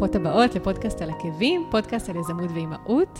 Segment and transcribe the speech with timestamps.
[0.00, 3.18] ברוכות הבאות לפודקאסט על עקבים, פודקאסט על יזמות ואימהות.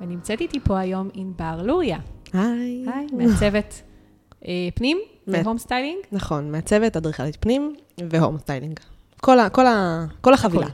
[0.00, 1.98] ונמצאת איתי פה היום ענבר לוריה.
[2.32, 2.84] היי.
[2.94, 3.82] היי, מעצבת
[4.48, 5.98] אה, פנים ו home styling.
[6.12, 7.74] נכון, מעצבת, אדריכלית פנים
[8.10, 8.80] ו home styling.
[9.20, 10.66] כל, ה, כל, ה, כל החבילה.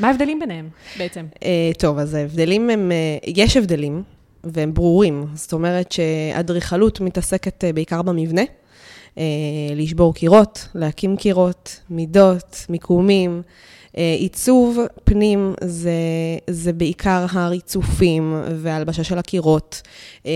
[0.00, 0.68] מה ההבדלים ביניהם
[0.98, 1.26] בעצם?
[1.42, 4.02] אה, טוב, אז ההבדלים הם, אה, יש הבדלים,
[4.44, 5.26] והם ברורים.
[5.34, 8.42] זאת אומרת שאדריכלות מתעסקת אה, בעיקר במבנה,
[9.76, 13.42] לשבור קירות, להקים קירות, מידות, מיקומים.
[13.96, 15.92] אה, עיצוב פנים זה,
[16.50, 19.82] זה בעיקר הריצופים וההלבשה של הקירות,
[20.26, 20.32] אה,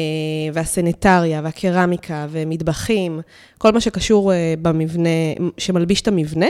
[0.53, 3.21] והסניטריה והקרמיקה ומטבחים,
[3.59, 5.09] כל מה שקשור אה, במבנה,
[5.59, 6.47] שמלביש את המבנה.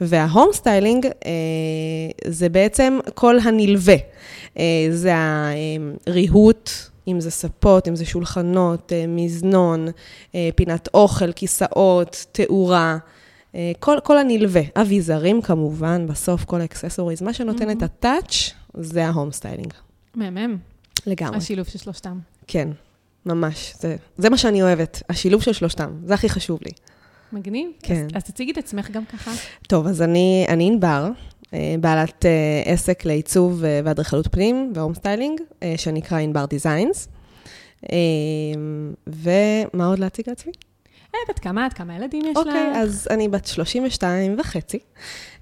[0.00, 1.06] וה home styling
[2.26, 3.94] זה בעצם כל הנלווה.
[4.90, 5.12] זה
[6.06, 6.70] הריהוט,
[7.08, 9.88] אם זה ספות, אם זה שולחנות, מזנון,
[10.56, 12.98] פינת אוכל, כיסאות, תאורה.
[13.54, 18.50] אה, כל, כל הנלווה, אביזרים כמובן, בסוף כל ה accessories, מה שנותן את ה touch
[18.74, 19.72] זה ה home styling.
[20.14, 20.56] מהמם,
[21.06, 21.36] לגמרי.
[21.36, 22.18] השילוב של שלושתם.
[22.46, 22.68] כן,
[23.26, 23.74] ממש.
[23.78, 26.70] זה, זה מה שאני אוהבת, השילוב של שלושתם, זה הכי חשוב לי.
[27.32, 27.70] מגניב.
[27.82, 28.06] כן.
[28.06, 29.30] אז, אז תציגי את עצמך גם ככה.
[29.68, 31.08] טוב, אז אני, אני ענבר,
[31.54, 35.40] אה, בעלת אה, עסק לעיצוב ואדריכלות פנים ו home styling,
[35.76, 37.08] שנקרא ענבר דיזיינס.
[39.06, 40.52] ומה עוד להציג לעצמי?
[41.14, 41.72] אה, בת כמה את?
[41.72, 42.46] כמה ילדים יש לך?
[42.46, 44.78] אוקיי, אז אני בת 32 וחצי.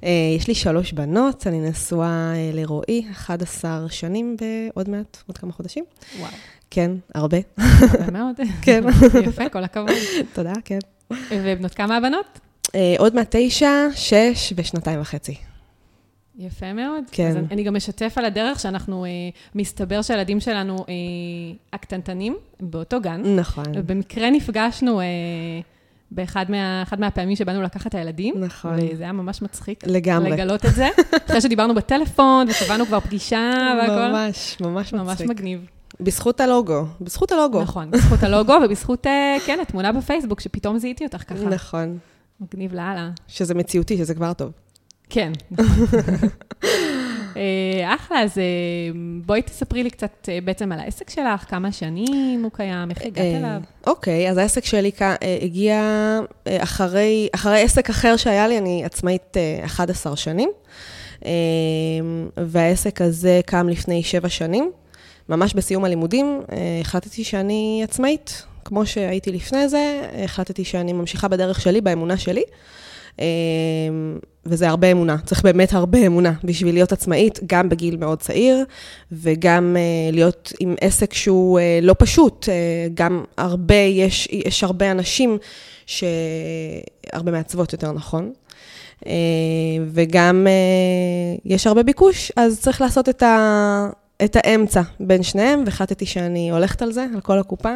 [0.04, 5.52] אה, יש לי שלוש בנות, אני נשואה אה, לרועי, 11 שנים בעוד מעט, עוד כמה
[5.52, 5.84] חודשים.
[6.18, 6.30] וואו,
[6.70, 7.38] כן, הרבה.
[7.58, 8.36] הרבה מאוד.
[8.62, 8.84] כן.
[9.28, 9.90] יפה, כל הכבוד.
[10.32, 10.78] תודה, כן.
[11.30, 12.40] ובנות כמה הבנות?
[12.98, 15.34] עוד מעט תשע, שש ושנתיים וחצי.
[16.38, 17.04] יפה מאוד.
[17.10, 17.28] כן.
[17.28, 19.10] אז אני גם אשתף על הדרך שאנחנו, אה,
[19.54, 20.94] מסתבר שהילדים שלנו אה,
[21.72, 23.22] הקטנטנים, באותו גן.
[23.36, 23.64] נכון.
[23.74, 25.06] ובמקרה נפגשנו אה,
[26.10, 28.34] באחד מה, מהפעמים שבאנו לקחת את הילדים.
[28.38, 28.74] נכון.
[28.92, 29.86] וזה היה ממש מצחיק.
[29.86, 30.30] לגמרי.
[30.30, 30.88] לגלות את זה.
[31.28, 34.12] אחרי שדיברנו בטלפון וקבענו כבר פגישה והכל.
[34.12, 35.28] ממש, ממש ממש מצחיק.
[35.28, 35.66] מגניב.
[36.00, 37.62] בזכות הלוגו, בזכות הלוגו.
[37.62, 41.44] נכון, בזכות הלוגו ובזכות, אה, כן, התמונה בפייסבוק, שפתאום זיהיתי אותך ככה.
[41.44, 41.98] נכון.
[42.40, 43.10] מגניב לאללה.
[43.28, 44.52] שזה מציאותי, שזה כבר טוב.
[45.10, 45.86] כן, נכון.
[47.36, 48.42] אה, אחלה, אז אה,
[49.26, 53.34] בואי תספרי לי קצת אה, בעצם על העסק שלך, כמה שנים הוא קיים, איך הגעת
[53.34, 53.60] אליו.
[53.86, 54.90] אוקיי, אז העסק שלי
[55.42, 55.80] הגיע
[56.48, 60.50] אחרי, אחרי עסק אחר שהיה לי, אני עצמאית אה, 11 שנים,
[62.36, 64.70] והעסק הזה קם לפני שבע שנים.
[65.28, 66.40] ממש בסיום הלימודים
[66.80, 68.42] החלטתי שאני עצמאית.
[68.64, 72.42] כמו שהייתי לפני זה, החלטתי שאני ממשיכה בדרך שלי, באמונה שלי.
[73.20, 73.26] אה,
[74.46, 78.64] וזה הרבה אמונה, צריך באמת הרבה אמונה בשביל להיות עצמאית, גם בגיל מאוד צעיר,
[79.12, 82.48] וגם אה, להיות עם עסק שהוא אה, לא פשוט.
[82.48, 82.54] אה,
[82.94, 85.38] גם הרבה, יש, יש הרבה אנשים,
[85.86, 86.04] ש...
[87.12, 88.32] הרבה מעצבות יותר נכון,
[89.06, 89.12] אה,
[89.92, 93.88] וגם אה, יש הרבה ביקוש, אז צריך לעשות את, ה...
[94.24, 97.74] את האמצע בין שניהם, והחלטתי שאני הולכת על זה, על כל הקופה.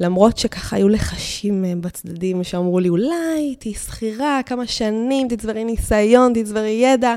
[0.00, 6.32] למרות שככה היו לחשים אה, בצדדים שאמרו לי, אולי תהיי שכירה כמה שנים, תצברי ניסיון,
[6.34, 7.14] תצברי ידע.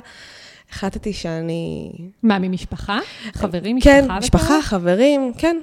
[0.72, 1.92] החלטתי שאני...
[2.24, 3.00] מה, ממשפחה?
[3.34, 3.92] חברים, משפחה?
[3.92, 4.19] כן, וכאלה?
[4.19, 5.58] משפחה, חברים, כן.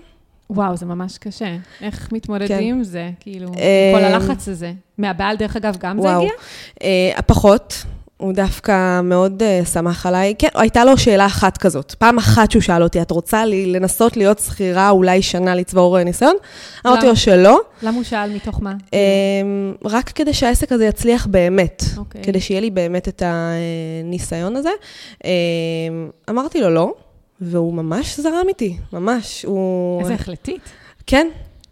[0.50, 1.56] וואו, זה ממש קשה.
[1.82, 2.64] איך מתמודדים כן.
[2.64, 3.10] עם זה?
[3.20, 4.72] כאילו, אה, כל הלחץ הזה.
[4.98, 6.20] מהבעל, דרך אגב, גם זה וואו.
[6.20, 6.32] הגיע?
[6.82, 7.84] אה, פחות,
[8.16, 10.34] הוא דווקא מאוד uh, שמח עליי.
[10.38, 11.94] כן, הייתה לו שאלה אחת כזאת.
[11.98, 16.04] פעם אחת שהוא שאל אותי, את רוצה לי לנסות להיות שכירה אולי שנה לצבור אה,
[16.04, 16.36] ניסיון?
[16.86, 17.06] אמרתי?
[17.06, 18.74] לו שלא, למה הוא שאל מתוך מה?
[18.94, 18.98] אה,
[19.84, 21.82] רק כדי שהעסק הזה יצליח באמת.
[21.96, 22.22] אוקיי.
[22.22, 24.70] כדי שיהיה לי באמת את הניסיון הזה.
[25.24, 25.30] אה,
[26.30, 26.94] אמרתי לו לא,
[27.40, 29.44] והוא ממש זרם איתי, ממש.
[29.48, 30.00] הוא...
[30.00, 30.62] איזה החלטית.
[31.06, 31.28] כן,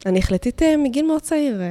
[0.07, 1.67] אני החלטית אה, מגיל מאוד צעיר, אה,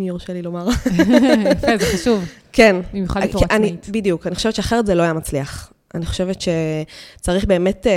[0.00, 0.68] אם יורשה לי לומר.
[1.52, 2.24] יפה, זה חשוב.
[2.52, 2.76] כן.
[2.92, 3.88] במיוחד בתור אני- עצמאית.
[3.90, 5.72] בדיוק, אני חושבת שאחרת זה לא היה מצליח.
[5.94, 7.92] אני חושבת שצריך באמת אה,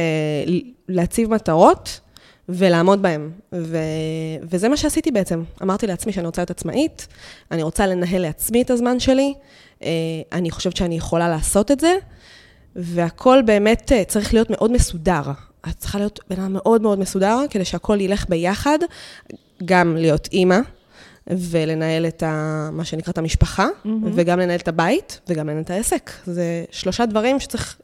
[0.88, 2.00] להציב מטרות
[2.50, 3.30] ולעמוד בהן.
[3.54, 3.78] ו...
[4.44, 5.44] וזה מה שעשיתי בעצם.
[5.62, 7.08] אמרתי לעצמי שאני רוצה להיות עצמאית,
[7.52, 9.34] אני רוצה לנהל לעצמי את הזמן שלי,
[9.84, 9.90] אה,
[10.32, 11.94] אני חושבת שאני יכולה לעשות את זה,
[12.76, 15.22] והכל באמת אה, צריך להיות מאוד מסודר.
[15.70, 18.80] את צריכה להיות בן אדם מאוד מאוד מסודר, כדי שהכל ילך ביחד,
[19.66, 20.60] גם להיות אימא.
[21.30, 24.12] ולנהל את ה, מה שנקרא את המשפחה, מהמם.
[24.16, 26.12] וגם לנהל את הבית, וגם לנהל את העסק.
[26.26, 27.78] זה שלושה דברים שצריך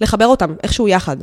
[0.00, 1.16] לחבר אותם איכשהו יחד.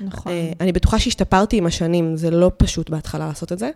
[0.00, 0.32] נכון.
[0.32, 3.70] אה, אני בטוחה שהשתפרתי עם השנים, זה לא פשוט בהתחלה לעשות את זה,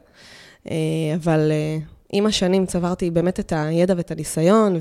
[0.70, 0.76] אה,
[1.14, 1.78] אבל אה,
[2.12, 4.80] עם השנים צברתי באמת את הידע ואת הניסיון,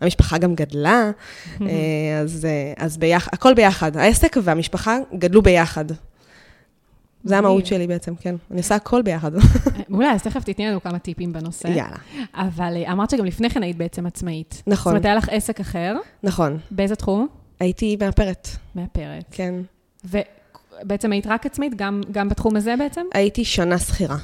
[0.00, 1.10] והמשפחה גם גדלה,
[2.22, 2.46] אז,
[2.76, 3.96] אז ביח, הכל ביחד.
[3.96, 5.84] העסק והמשפחה גדלו ביחד.
[7.28, 7.66] זה המהות.
[7.66, 8.34] שלי בעצם, כן.
[8.50, 9.32] אני עושה הכל ביחד.
[9.88, 11.68] מעולה, אז תכף תתני לנו כמה טיפים בנושא.
[11.68, 11.96] יאללה.
[12.34, 14.62] אבל אה, אמרת שגם לפני כן היית בעצם עצמאית.
[14.66, 14.76] נכון.
[14.76, 16.58] זאת אומרת, היה לך עסק אחר, נכון.
[16.70, 17.26] באיזה תחום?
[17.60, 19.24] הייתי מאפרת, מאפרת.
[19.30, 19.54] כן.
[20.04, 23.02] ובעצם היית רק עצמאית, גם, גם בתחום הזה בעצם?
[23.14, 24.16] הייתי שנה שכירה.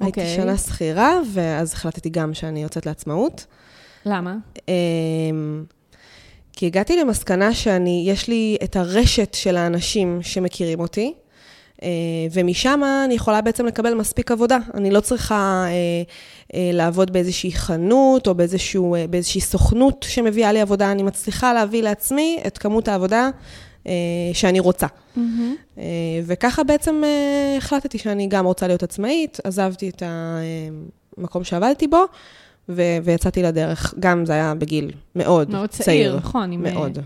[0.00, 0.36] הייתי אוקיי.
[0.36, 3.46] שנה שכירה, ואז החלטתי גם שאני יוצאת לעצמאות.
[4.06, 4.36] למה?
[4.68, 5.64] אמ,
[6.52, 11.14] כי הגעתי למסקנה שאני, יש לי את הרשת של האנשים שמכירים אותי,
[12.32, 14.58] ומשם אני יכולה בעצם לקבל מספיק עבודה.
[14.74, 15.70] אני לא צריכה אה,
[16.54, 21.82] אה, לעבוד באיזושהי חנות או באיזשהו, אה, באיזושהי סוכנות שמביאה לי עבודה, אני מצליחה להביא
[21.82, 23.30] לעצמי את כמות העבודה
[23.86, 23.92] אה,
[24.32, 24.86] שאני רוצה.
[25.78, 25.82] אה,
[26.26, 30.02] וככה בעצם אה, החלטתי שאני גם רוצה להיות עצמאית, עזבתי את
[31.16, 32.04] המקום שעבדתי בו,
[32.68, 33.94] ו- ויצאתי לדרך.
[34.00, 36.16] גם זה היה בגיל מאוד, מאוד צעיר, צעיר.
[36.16, 36.98] נכון, מאוד.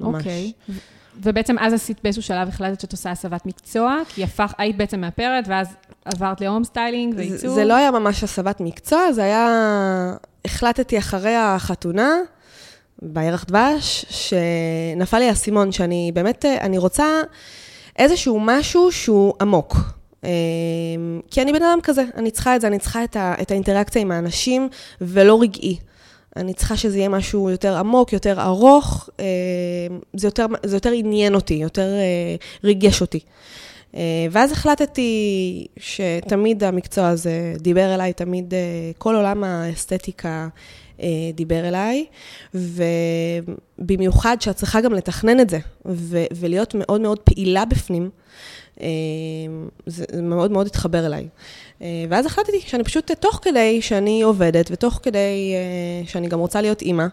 [0.00, 0.20] ממש.
[0.20, 0.52] אוקיי.
[0.68, 0.72] ו-
[1.22, 5.44] ובעצם אז עשית באיזשהו שלב, החלטת שאת עושה הסבת מקצוע, כי הפך, היית בעצם מאפרת,
[5.48, 5.68] ואז
[6.04, 7.54] עברת ל home styling זה, ועיצוב.
[7.54, 9.46] זה לא היה ממש הסבת מקצוע, זה היה...
[10.44, 12.16] החלטתי אחרי החתונה,
[13.02, 17.06] בירח דבש, שנפל לי האסימון, שאני באמת, אני רוצה
[17.98, 19.76] איזשהו משהו שהוא עמוק.
[20.24, 20.28] אמ,
[21.30, 24.02] כי אני בן אדם כזה, אני צריכה את זה, אני צריכה את, ה, את האינטראקציה
[24.02, 24.68] עם האנשים,
[25.00, 25.78] ולא רגעי.
[26.36, 29.24] אני צריכה שזה יהיה משהו יותר עמוק, יותר ארוך, אמ,
[30.12, 33.20] זה יותר, זה יותר עניין אותי, יותר אה, ריגש אותי.
[33.94, 38.58] אה, ואז החלטתי שתמיד המקצוע הזה דיבר אליי, תמיד אה,
[38.98, 40.48] כל עולם האסתטיקה
[41.02, 42.06] אה, דיבר אליי,
[42.54, 45.58] ובמיוחד שאת צריכה גם לתכנן את זה,
[46.30, 48.08] ולהיות מאוד מאוד פעילה בפנים, אה,
[49.86, 51.28] זה זה מאוד מאוד התחבר אליי.
[51.82, 56.60] אה, ואז החלטתי שאני פשוט, תוך כדי שאני עובדת, ותוך כדי אה, שאני גם רוצה
[56.60, 57.06] להיות אימא,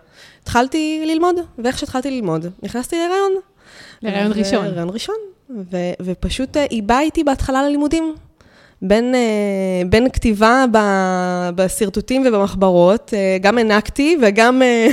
[0.44, 3.31] התחלתי ללמוד, ואיך שהתחלתי ללמוד, נכנסתי להיריון.
[4.02, 4.66] להיריון ראשון.
[4.66, 5.16] להיריון ראשון.
[5.50, 8.16] ו- ופשוט אה, היא באה איתי בהתחלה ללימודים.
[8.81, 9.19] בין, אה,
[9.89, 14.88] בין כתיבה ב- בשרטוטים ובמחברות, אה, גם הענקתי וגם אה,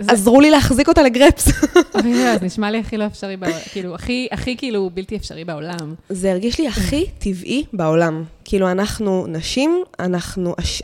[0.00, 1.48] זה- עזרו לי להחזיק אותה לגרפס.
[1.94, 5.44] אוי, לא, זה נשמע לי הכי לא אפשרי בעולם, כאילו, הכי, הכי כאילו בלתי אפשרי
[5.44, 5.94] בעולם.
[6.08, 8.24] זה הרגיש לי הכי טבעי בעולם.
[8.44, 10.54] כאילו, אנחנו נשים, אנחנו...
[10.58, 10.82] הש-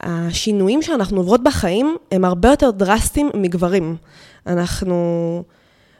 [0.00, 3.96] השינויים שאנחנו עוברות בחיים הם הרבה יותר דרסטיים מגברים.
[4.46, 5.42] אנחנו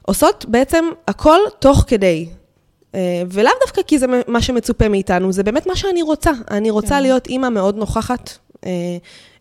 [0.02, 2.26] עושות בעצם הכל תוך כדי.
[2.94, 6.30] אה, ולאו דווקא כי זה מה שמצופה מאיתנו, זה באמת מה שאני רוצה.
[6.50, 7.02] אני רוצה כן.
[7.02, 8.30] להיות אימא מאוד נוכחת.
[8.66, 8.70] אה,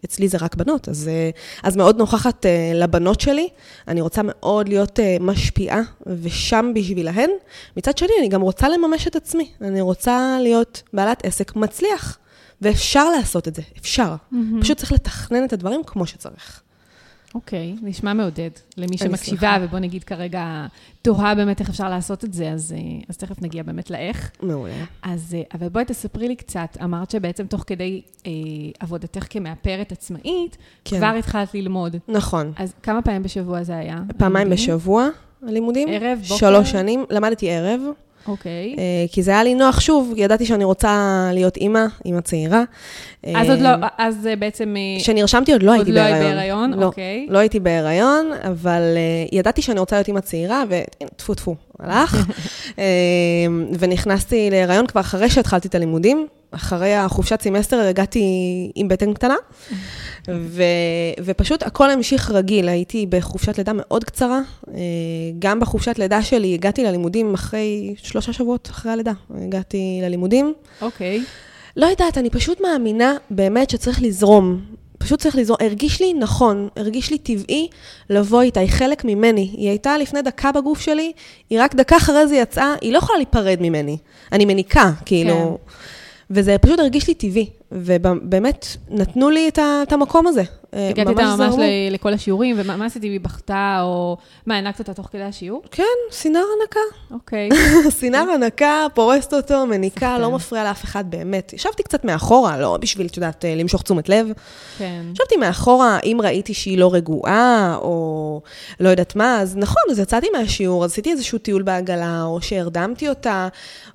[0.06, 1.30] אצלי זה רק בנות, אז, אה,
[1.64, 2.46] אז מאוד נוכחת
[2.76, 3.50] לבנות שלי.
[3.88, 5.82] אני רוצה מאוד להיות משפיעה
[6.22, 7.30] ושם בשבילהן.
[7.78, 9.52] מצד שני, אני גם רוצה לממש את עצמי.
[9.62, 12.18] אני רוצה להיות בעלת עסק מצליח.
[12.62, 14.16] ואפשר לעשות את זה, אפשר.
[14.62, 16.62] פשוט צריך לתכנן את הדברים כמו שצריך.
[17.38, 18.50] אוקיי, נשמע מעודד.
[18.78, 19.58] למי שמקשיבה, שמחה.
[19.62, 20.68] ובוא נגיד כרגע
[21.02, 22.80] תוהה באמת איך אפשר לעשות את זה, אז, אה,
[23.10, 24.32] אז תכף נגיע באמת לאיך.
[24.42, 24.74] מעולה.
[25.02, 28.32] אז, אה, אבל בואי תספרי לי קצת, אמרת שבעצם תוך כדי אה,
[28.80, 30.98] עבודתך כמאפרת עצמאית, כן.
[30.98, 31.96] כבר התחלת ללמוד.
[32.08, 32.52] נכון.
[32.56, 34.02] אז כמה פעמים בשבוע זה היה?
[34.18, 34.52] פעמיים הלימודים?
[34.52, 35.08] בשבוע,
[35.48, 35.88] הלימודים.
[35.92, 36.36] ערב, בוקר?
[36.36, 37.82] שלוש שנים, למדתי ערב,
[38.28, 38.76] אוקיי.
[38.78, 42.64] אה, כי זה היה לי נוח, שוב, ידעתי שאני רוצה להיות אימא, אימא צעירה.
[43.36, 44.76] אז עוד לא, אז אה, בעצם...
[44.78, 46.38] אה, כשנרשמתי עוד לא עוד הייתי לא היית בהיריון.
[46.38, 47.28] בהיריון, לא, אוקיי.
[47.30, 52.28] לא הייתי בהיריון, אבל uh, ידעתי שאני רוצה להיות אימא צעירה, וטפו טפו, הלך.
[52.70, 52.80] uh,
[53.80, 56.28] ונכנסתי להיריון כבר אחרי שהתחלתי את הלימודים.
[56.52, 58.22] אחרי החופשת סמסטר הגעתי
[58.76, 59.36] עם בטן קטנה,
[60.28, 60.64] ו,
[61.26, 62.70] ופשוט הכל המשיך רגיל.
[62.70, 64.40] הייתי בחופשת לידה מאוד קצרה.
[64.64, 64.70] uh,
[65.40, 69.14] גם בחופשת לידה שלי הגעתי ללימודים אחרי שלושה שבועות אחרי הלידה.
[69.36, 70.54] הגעתי ללימודים.
[70.82, 71.24] אוקיי.
[71.78, 74.62] לא יודעת, אני פשוט מאמינה באמת שצריך לזרום.
[74.98, 75.58] פשוט צריך לזרום.
[75.62, 77.68] הרגיש לי נכון, הרגיש לי טבעי
[78.10, 79.50] לבוא איתה, היא חלק ממני.
[79.54, 81.12] היא הייתה לפני דקה בגוף שלי,
[81.50, 83.98] היא רק דקה אחרי זה יצאה, היא לא יכולה להיפרד ממני.
[84.32, 85.58] אני מניקה, כאילו.
[85.66, 85.74] כן.
[86.32, 90.44] וזה פשוט הרגיש לי טבעי, ובאמת נתנו לי את, את המקום הזה.
[90.74, 91.56] אה, הגעת איתה ממש.
[91.58, 93.04] ל- לכל השיעורים, ומה מה עשית?
[93.04, 94.18] היא בכתה, או...
[94.46, 95.62] מה, הענקת אותה תוך כדי השיעור?
[95.72, 96.80] כן, סינר הנקה.
[97.12, 97.50] אוקיי.
[98.00, 100.18] סינר הנקה, פורסת אותו, מניקה.
[100.20, 101.54] לא מפריע לאף אחד באמת.
[101.54, 104.28] ישבתי קצת מאחורה, לא בשביל, את יודעת, אה, למשוך תשומת לב.
[104.78, 105.02] כן.
[105.14, 108.42] ישבתי מאחורה, אם ראיתי שהיא לא רגועה, או
[108.80, 113.10] לא יודעת מה, אז נכון, אז יצאתי מהשיעור, אז עשיתי איזשהו טיול בעגלה, או שהרדמתי
[113.10, 113.48] אותה,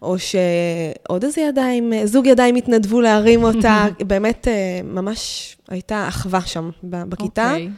[0.02, 3.62] או שעוד איזה ידיים, זוג ידיים התנדבו להרים אותה.
[4.07, 7.50] באמת, אה, ממש הייתה אחווה שם בכיתה.
[7.50, 7.69] אוקיי.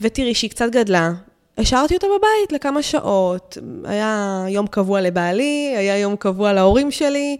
[0.00, 1.12] ותראי שהיא קצת גדלה.
[1.58, 3.58] השארתי אותה בבית לכמה שעות.
[3.84, 7.36] היה יום קבוע לבעלי, היה יום קבוע להורים שלי.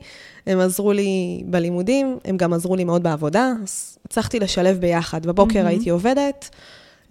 [0.46, 5.26] הם עזרו לי בלימודים, הם גם עזרו לי מאוד בעבודה, אז הצלחתי לשלב ביחד.
[5.26, 5.68] בבוקר מהמם.
[5.68, 6.50] הייתי עובדת,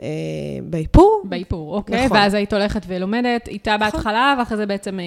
[0.01, 0.07] אה,
[0.63, 1.21] באיפור.
[1.23, 2.05] באיפור, אוקיי.
[2.05, 2.17] נכון.
[2.17, 5.05] ואז היית הולכת ולומדת איתה בהתחלה, ואחרי זה בעצם אה,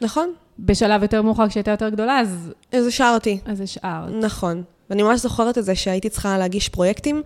[0.00, 3.38] נכון, בשלב יותר מאוחר, כשהייתה יותר גדולה, אז אז השארתי.
[3.44, 4.10] אז השארת.
[4.22, 4.62] נכון.
[4.90, 7.22] ואני ממש זוכרת את זה שהייתי צריכה להגיש פרויקטים,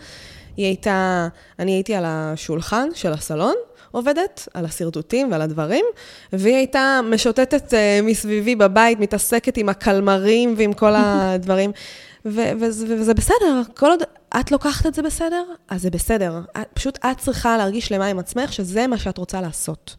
[0.56, 3.54] היא הייתה, אני הייתי על השולחן של הסלון,
[3.90, 5.84] עובדת, על השרטוטים ועל הדברים,
[6.32, 11.72] והיא הייתה משוטטת uh, מסביבי בבית, מתעסקת עם הקלמרים ועם כל הדברים.
[12.24, 14.02] ו- וזה, וזה בסדר, כל עוד
[14.40, 16.40] את לוקחת את זה בסדר, אז זה בסדר.
[16.60, 19.96] את, פשוט את צריכה להרגיש שלמה עם עצמך, שזה מה שאת רוצה לעשות.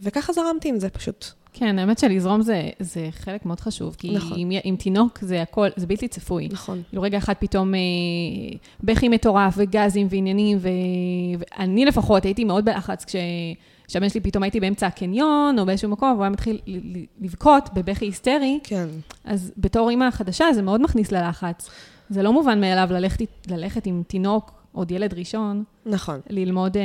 [0.00, 1.26] וככה זרמתי עם זה פשוט.
[1.52, 4.38] כן, האמת שלזרום זה, זה חלק מאוד חשוב, כי נכון.
[4.38, 6.48] עם, עם תינוק זה הכל, זה בלתי צפוי.
[6.52, 6.82] נכון.
[6.88, 7.80] כאילו רגע אחד פתאום אה,
[8.82, 10.68] בכי מטורף וגזים ועניינים, ו...
[11.38, 13.16] ואני לפחות הייתי מאוד בלחץ כש...
[13.88, 16.58] שהבן שלי פתאום הייתי באמצע הקניון או באיזשהו מקום, והוא היה מתחיל
[17.20, 18.86] לבכות בבכי היסטרי, כן.
[19.24, 21.70] אז בתור אימא חדשה זה מאוד מכניס ללחץ.
[22.10, 26.20] זה לא מובן מאליו ללכת, ללכת עם תינוק, עוד ילד ראשון, נכון.
[26.30, 26.76] ללמוד...
[26.76, 26.82] אה,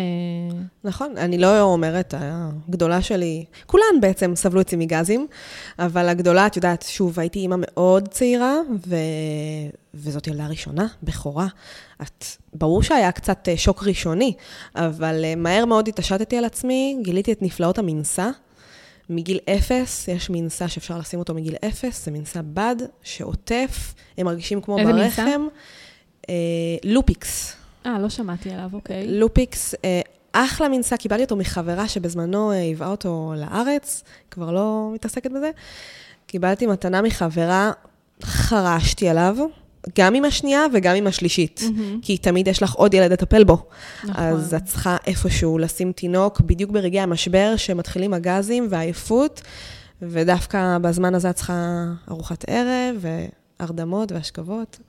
[0.84, 5.28] נכון, אני לא אומרת, הגדולה שלי, כולן בעצם סבלו אצלי מגזים,
[5.80, 8.56] אבל הגדולה, את יודעת, שוב, הייתי אימא מאוד צעירה,
[8.88, 8.96] ו...
[9.94, 11.48] וזאת ילדה ראשונה, בכורה.
[12.02, 14.34] את, ברור שהיה קצת אה, שוק ראשוני,
[14.76, 18.30] אבל אה, מהר מאוד התעשתתי על עצמי, גיליתי את נפלאות המנשא.
[19.10, 24.62] מגיל אפס, יש מנשא שאפשר לשים אותו מגיל אפס, זה מנשא בד שעוטף, הם מרגישים
[24.62, 25.24] כמו איזה ברחם.
[25.24, 25.36] מנשא?
[26.30, 26.36] אה,
[26.84, 27.63] לופיקס.
[27.86, 29.08] אה, לא שמעתי עליו, אוקיי.
[29.08, 30.02] לופיקס, אה,
[30.34, 35.52] אחלה מנשא, קיבלתי אותו מחברה שבזמנו אה, הביאה אותו לארץ, כבר לא מתעסקת בזה.
[36.28, 37.72] קיבלתי מתנה מחברה,
[38.24, 39.38] חרשתי עליו,
[39.98, 41.62] גם עם השנייה וגם עם השלישית.
[41.64, 42.00] מהמם.
[42.02, 43.68] כי תמיד יש לך עוד ילד לטפל בו.
[44.04, 44.24] נכון.
[44.24, 49.42] אז את צריכה איפשהו לשים תינוק, בדיוק ברגעי המשבר, שמתחילים הגזים והעייפות,
[50.02, 53.06] ודווקא בזמן הזה את צריכה ארוחת ערב,
[53.60, 54.80] והרדמות והשכבות.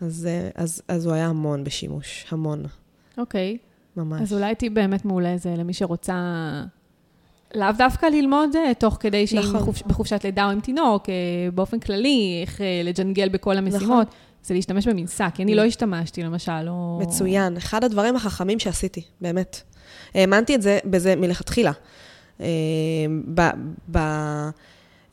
[0.00, 2.64] אז, אה, אז, אז הוא היה המון בשימוש, המון,
[3.18, 3.58] אוקיי.
[3.96, 4.20] ממש.
[4.22, 6.14] אז אולי תהיי באמת מעולה זה למי שרוצה
[7.54, 9.60] לאו דווקא ללמוד אה, תוך כדי שהיא נכון.
[9.60, 9.82] בחופ...
[9.86, 11.14] בחופשת לידה או עם תינוק, אה,
[11.54, 14.08] באופן כללי, איך לג'נגל בכל המשימות,
[14.42, 16.98] זה להשתמש במנשא, כי אני לא השתמשתי למשל, או...
[17.02, 19.60] מצוין, אחד הדברים החכמים שעשיתי, באמת.
[20.14, 21.72] האמנתי את זה, בזה מלכתחילה.
[23.34, 23.40] ב,
[23.90, 23.98] ב,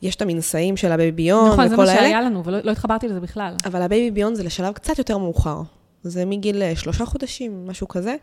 [0.02, 2.58] יש את המנשאים של ה Baby Björn נכון, זה וכל מה האלה, שהיה לנו, ולא
[2.64, 3.54] לא התחברתי לזה בכלל.
[3.64, 5.62] אבל ה Baby Björn זה לשלב קצת יותר מאוחר.
[6.02, 8.16] זה מגיל אה, שלושה חודשים, משהו כזה,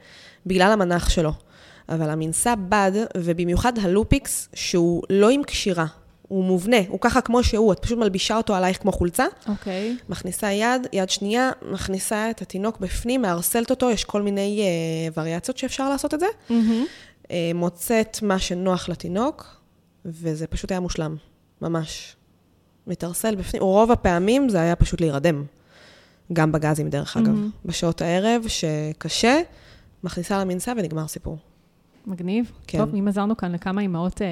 [0.46, 1.32] בגלל המנח שלו.
[1.90, 5.86] אבל המנסה בד, ובמיוחד הלופיקס, שהוא לא עם קשירה,
[6.22, 9.98] הוא מובנה, הוא ככה כמו שהוא, את פשוט מלבישה אותו עלייך כמו חולצה, אוקיי.
[10.10, 15.58] מכניסה יד, יד שנייה, מכניסה את התינוק בפנים, מערסלת אותו, יש כל מיני אה, וריאציות
[15.58, 16.26] שאפשר לעשות את זה.
[16.50, 16.86] מהמם.
[17.32, 19.46] אה, מוצאת מה שנוח לתינוק,
[20.06, 21.16] וזה פשוט היה מושלם,
[21.62, 22.16] ממש.
[22.88, 25.44] מתערסל בפנים, רוב הפעמים זה היה פשוט להירדם.
[26.34, 27.28] גם בגזים, דרך אגב.
[27.28, 27.50] מהמם.
[27.66, 29.42] בשעות הערב, שקשה,
[30.04, 31.38] מכניסה למנסה ונגמר סיפור.
[32.08, 32.51] מגניב.
[32.68, 32.78] כן.
[32.78, 34.28] טוב, אם עזרנו כאן לכמה אימהות אה,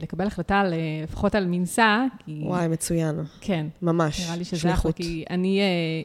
[0.00, 2.40] לקבל החלטה על, אה, לפחות על מנסה, כי...
[2.44, 3.20] וואי, מצוין.
[3.40, 3.66] כן.
[3.82, 4.26] ממש.
[4.26, 4.96] נראה לי שזה אחלה, שליחות.
[4.96, 5.60] כי אני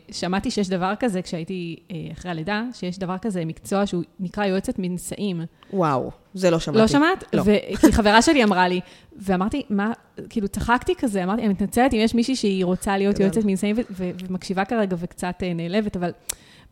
[0.10, 4.46] uh, שמעתי שיש דבר כזה, כשהייתי uh, אחרי הלידה, שיש דבר כזה, מקצוע שהוא נקרא
[4.46, 5.42] יועצת מנשאים.
[5.74, 6.80] וואו, זה לא שמעתי.
[6.80, 7.24] לא שמעת?
[7.34, 7.42] לא.
[7.46, 8.80] ו- כי חברה שלי אמרה לי,
[9.18, 9.92] ואמרתי, מה,
[10.30, 13.20] כאילו צחקתי כזה, אמרתי, אני מתנצלת אם יש מישהי שהיא רוצה להיות.
[13.20, 16.12] יועצת מנשאים ו- ו- ומקשיבה כרגע וקצת אה, נעלבת, אבל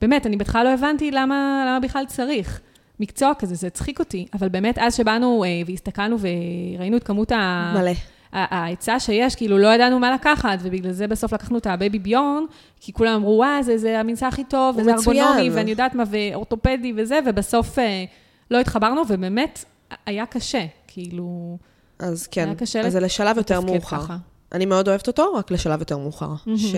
[0.02, 2.62] באמת, אני בהתחלה לא הבנתי למה, למה בכלל צריך.
[3.00, 7.74] מקצוע כזה, זה הצחיק אותי, אבל באמת, אז שבאנו אה, והסתכלנו וראינו את כמות ה...
[7.78, 7.92] מלא.
[8.34, 12.44] ההיצע שיש, כאילו לא ידענו מה לקחת, ובגלל זה בסוף לקחנו את ה Baby Björn,
[12.80, 14.94] כי כולם אמרו, וואה, זה, זה המנשא הכי טוב, וזה.
[14.94, 18.04] ארגונומי, ואני יודעת מה, ואורתופדי וזה, ובסוף אה,
[18.52, 19.66] לא התחברנו, ובאמת
[20.06, 21.58] היה קשה, כאילו,
[22.00, 24.02] אז כן, היה קשה אז זה לשלב יותר מאוחר.
[24.02, 24.18] ככה.
[24.52, 26.34] אני מאוד אוהבת אותו, רק לשלב יותר מאוחר.
[26.46, 26.58] מהמם.
[26.58, 26.76] ש...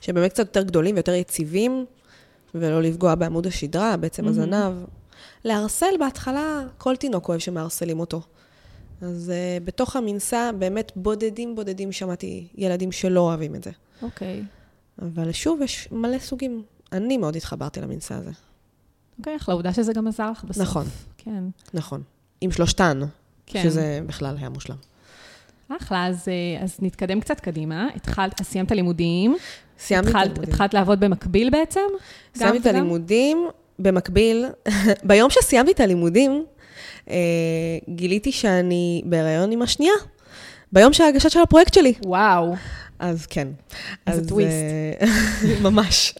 [0.00, 1.84] שבאמת קצת יותר גדולים ויותר יציבים,
[2.54, 4.38] ולא לפגוע בעמוד השדרה, בעצם מהמם.
[4.38, 4.72] הזנב.
[5.44, 8.22] לערסל בהתחלה, כל תינוק אוהב שמערסלים אותו.
[9.00, 13.70] אז uh, בתוך המנסה, באמת בודדים בודדים שמעתי ילדים שלא אוהבים את זה.
[14.02, 14.42] אוקיי.
[15.02, 16.62] אבל שוב, יש מלא סוגים.
[16.92, 18.30] אני מאוד התחברתי למנסה הזה.
[19.18, 20.62] אוקיי, אחלה, עובדה שזה גם עזר לך בסוף.
[20.62, 20.86] נכון.
[21.18, 22.02] כן, נכון.
[22.40, 23.00] עם שלושתן,
[23.46, 23.62] כן.
[23.62, 24.76] שזה בכלל היה מושלם.
[25.68, 27.88] אחלה, אז, אה, אז נתקדם קצת קדימה.
[27.94, 29.36] התחלת, סיימת לימודים.
[29.78, 30.42] סיימתי את הלימודים.
[30.42, 31.80] התחלת לעבוד במקביל בעצם?
[32.34, 32.66] סיימתי את?
[32.66, 34.46] הלימודים, במקביל,
[35.04, 36.44] ביום שסיימתי את הלימודים,
[37.10, 37.16] אה,
[37.88, 39.94] גיליתי שאני בהיריון עם השנייה.
[40.72, 41.94] ביום של ההגשת של הפרויקט שלי.
[42.06, 42.54] וואו.
[42.98, 43.48] אז כן.
[44.06, 44.50] איזה אז, טוויסט.
[44.50, 45.06] אה,
[45.70, 46.14] ממש.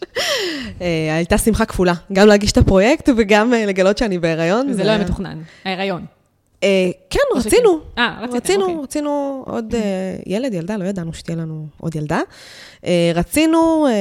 [0.81, 4.73] אה, הייתה שמחה כפולה, גם להגיש את הפרויקט וגם אה, לגלות שאני בהיריון.
[4.73, 6.05] זה לא היה מתוכנן, ההיריון.
[6.65, 7.79] אה, כן, רצינו.
[7.99, 8.83] אה, רציתם, רצינו, אוקיי.
[8.83, 9.81] רצינו עוד אה,
[10.27, 12.21] ילד, ילדה, לא ידענו שתהיה לנו עוד ילדה.
[12.87, 13.93] אה, רצינו, אה,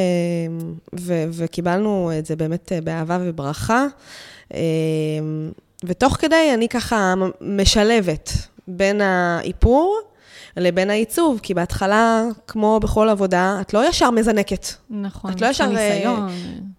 [0.99, 3.85] ו- וקיבלנו את זה באמת אה, באהבה וברכה.
[4.53, 4.59] אה,
[5.85, 8.31] ותוך כדי אני ככה משלבת
[8.67, 9.99] בין האיפור
[10.57, 14.65] לבין העיצוב, כי בהתחלה, כמו בכל עבודה, את לא ישר מזנקת.
[14.89, 15.31] נכון.
[15.31, 16.29] את לא ישר, אה, ניסיון.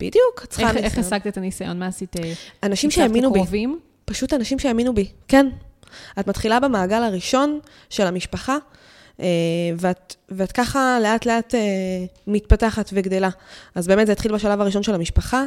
[0.00, 0.85] בדיוק, את צריכה ניסיון.
[0.85, 1.79] איך השגת את הניסיון?
[1.79, 2.17] מה עשית?
[2.62, 3.67] אנשים שהאמינו בי.
[4.05, 5.47] פשוט אנשים שהאמינו בי, כן.
[6.21, 7.61] את מתחילה במעגל הראשון
[7.91, 8.57] של המשפחה,
[9.21, 9.27] אה,
[9.79, 11.61] ואת, ואת ככה לאט לאט אה,
[12.27, 13.29] מתפתחת וגדלה.
[13.75, 15.45] אז באמת זה התחיל בשלב הראשון של המשפחה,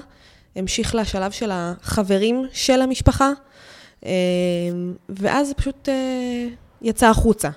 [0.55, 3.29] המשיך לשלב של החברים של המשפחה,
[4.05, 4.11] אה,
[5.09, 5.89] ואז זה פשוט
[6.81, 7.49] יצא החוצה.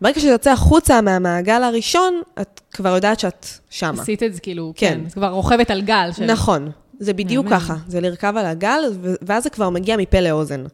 [0.00, 4.02] ברגע שזה יוצא החוצה מהמעגל הראשון, את כבר יודעת שאת שמה.
[4.02, 4.98] עשית את זה כאילו, כן.
[5.00, 5.06] כן.
[5.06, 6.24] את כבר רוכבת על גל של...
[6.24, 7.46] נכון, זה בדיוק.
[7.50, 8.80] ככה, זה לרכב על הגל,
[9.22, 10.64] ואז זה כבר מגיע מפה לאוזן.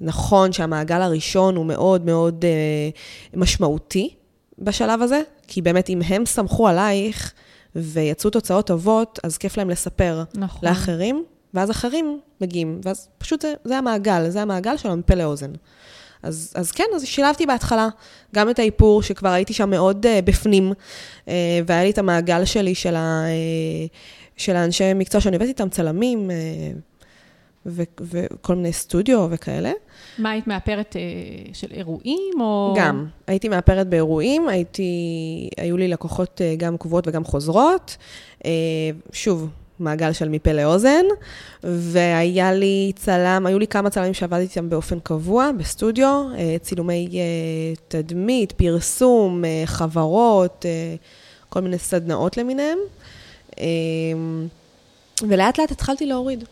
[0.00, 2.50] נכון שהמעגל הראשון הוא מאוד מאוד אה,
[3.34, 4.14] משמעותי
[4.58, 7.32] בשלב הזה, כי באמת אם הם סמכו עלייך
[7.76, 10.68] ויצאו תוצאות טובות, אז כיף להם לספר נכון.
[10.68, 11.24] לאחרים,
[11.54, 15.52] ואז אחרים מגיעים, ואז פשוט זה, זה המעגל, זה המעגל שלו מפה לאוזן.
[16.22, 17.88] אז, אז כן, אז שילבתי בהתחלה
[18.34, 20.72] גם את האיפור, שכבר הייתי שם מאוד uh, בפנים,
[21.26, 21.28] uh,
[21.66, 23.90] והיה לי את המעגל שלי של, ה, uh,
[24.36, 26.78] של האנשי מקצוע שאני עובדת איתם, צלמים, uh, ו,
[27.66, 29.72] וכל מיני סטודיו וכאלה.
[30.18, 31.00] מה, היית מאפרת אה,
[31.52, 32.74] של אירועים, או...
[32.78, 34.84] גם, הייתי מאפרת באירועים, הייתי,
[35.56, 37.96] היו לי לקוחות אה, גם קבועות וגם חוזרות.
[38.44, 38.50] אה,
[39.12, 41.04] שוב, מעגל של מפה לאוזן,
[41.64, 47.08] והיה לי צלם, היו לי כמה צלמים שעבדתי איתם באופן קבוע בסטודיו, אה, צילומי
[47.88, 50.66] תדמית, פרסום, חברות,
[51.48, 52.78] כל מיני סדנאות למיניהם.
[55.28, 56.44] ולאט לאט התחלתי להוריד.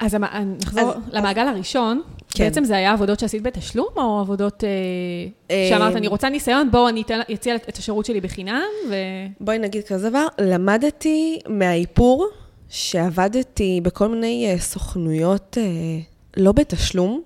[0.00, 0.24] אז המ-
[0.62, 2.02] נחזור למעגל הראשון.
[2.34, 2.44] כן.
[2.44, 4.68] בעצם זה היה עבודות שעשית בתשלום, או עבודות אה,
[5.50, 8.94] אה, שאמרת, אני רוצה ניסיון, בואו אני אתן- אציע את השירות שלי בחינם, ו...
[9.40, 12.28] בואי נגיד כזה דבר, למדתי מהאיפור
[12.68, 15.64] שעבדתי בכל מיני אה, סוכנויות אה,
[16.36, 17.22] לא בתשלום.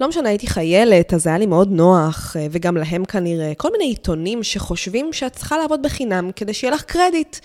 [0.00, 3.84] לא משנה, הייתי חיילת, אז היה לי מאוד נוח, אה, וגם להם כנראה, כל מיני
[3.84, 7.36] עיתונים שחושבים שאת צריכה לעבוד בחינם כדי שיהיה לך קרדיט.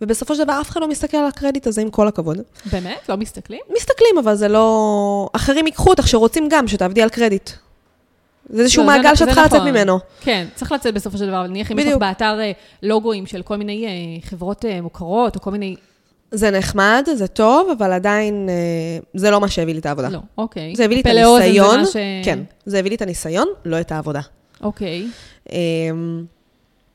[0.00, 2.38] ובסופו של דבר אף אחד לא מסתכל על הקרדיט הזה, עם כל הכבוד.
[2.72, 3.08] באמת?
[3.08, 3.60] לא מסתכלים?
[3.76, 5.28] מסתכלים, אבל זה לא...
[5.32, 7.50] אחרים ייקחו אותך שרוצים גם שתעבדי על קרדיט.
[8.50, 9.70] זה איזשהו לא, מעגל שאת צריכה לצאת נכון.
[9.70, 9.98] ממנו.
[10.20, 11.96] כן, צריך לצאת בסופו של דבר, אבל נניח אם יש לך.
[11.96, 15.76] באתר אה, לוגוים של כל מיני אה, חברות מוכרות, או כל מיני...
[16.30, 18.54] זה נחמד, זה טוב, אבל עדיין אה,
[19.14, 20.08] זה לא מה שהביא לי את העבודה.
[20.08, 20.76] לא, אוקיי.
[20.76, 24.20] זה הביא לי את הניסיון, ש- כן, זה הביא לי את הניסיון, לא את העבודה.
[24.62, 25.06] אוקיי.
[25.52, 26.24] אמ,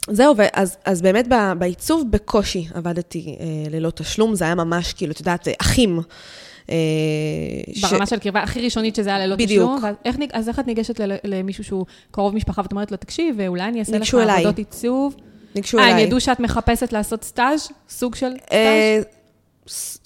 [0.09, 5.19] זהו, ואז, אז באמת בעיצוב בקושי עבדתי אה, ללא תשלום, זה היה ממש כאילו, את
[5.19, 5.99] יודעת, אה, אחים.
[6.69, 6.75] אה,
[7.73, 9.77] ש- ברמה של קרבה הכי ראשונית שזה היה ללא בדיוק.
[9.79, 9.95] תשלום.
[10.17, 13.63] ניג- אז איך את ניגשת ל- למישהו שהוא קרוב משפחה ואת אומרת לו, תקשיב, ואולי
[13.63, 14.35] אני אעשה לך אליי.
[14.35, 15.15] עבודות עיצוב?
[15.55, 16.03] ניגשו אה, הם אליי.
[16.03, 17.67] ידעו שאת מחפשת לעשות סטאז'?
[17.89, 19.05] סוג של סטאז'?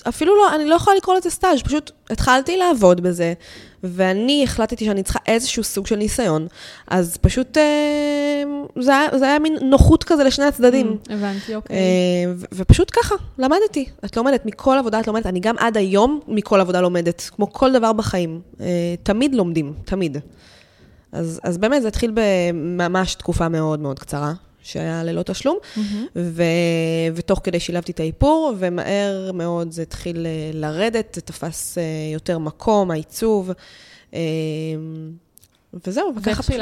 [0.09, 3.33] אפילו לא, אני לא יכולה לקרוא לזה סטאז', פשוט התחלתי לעבוד בזה,
[3.83, 6.47] ואני החלטתי שאני צריכה איזשהו סוג של ניסיון,
[6.87, 8.43] אז פשוט אה,
[8.79, 10.97] זה, היה, זה היה מין נוחות כזה לשני הצדדים.
[11.07, 11.75] Mm, הבנתי, אוקיי.
[11.75, 13.85] אה, ו- ופשוט ככה, למדתי.
[14.05, 15.25] את לומדת, מכל עבודה את לומדת.
[15.25, 18.41] אני גם עד היום מכל עבודה לומדת, כמו כל דבר בחיים.
[18.59, 18.65] אה,
[19.03, 20.17] תמיד לומדים, תמיד.
[21.11, 24.33] אז, אז באמת זה התחיל בממש תקופה מאוד מאוד קצרה,
[24.65, 26.05] שהיה ללא תשלום, מהמם.
[26.15, 26.43] ו,
[27.15, 32.37] ותוך כדי שילבתי את האיפור, ומהר מאוד זה התחיל אה, לרדת, זה תפס אה, יותר
[32.39, 33.51] מקום, העיצוב,
[34.13, 34.19] אה,
[35.87, 36.55] וזהו, וככה פשוט.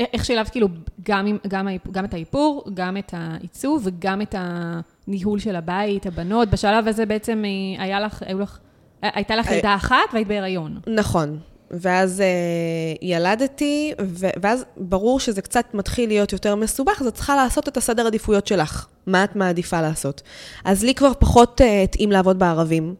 [0.00, 0.68] א- איך שילבת כאילו
[1.02, 6.48] גם, עם- גם, גם את האיפור, גם את העיצוב וגם את הניהול של הבית, הבנות.
[6.50, 7.42] בשלב הזה בעצם
[7.78, 8.58] היה לך, היו לך,
[9.02, 10.80] הייתה לך ילדה אחת והיית בהיריון.
[10.86, 11.38] נכון.
[11.72, 12.26] ואז אה,
[13.02, 17.76] ילדתי, ו- ואז ברור שזה קצת מתחיל להיות יותר מסובך, אז את צריכה לעשות את
[17.76, 18.86] הסדר עדיפויות שלך.
[19.06, 20.22] מה את מעדיפה לעשות?
[20.64, 22.94] אז לי כבר פחות אה, התאים לעבוד בערבים.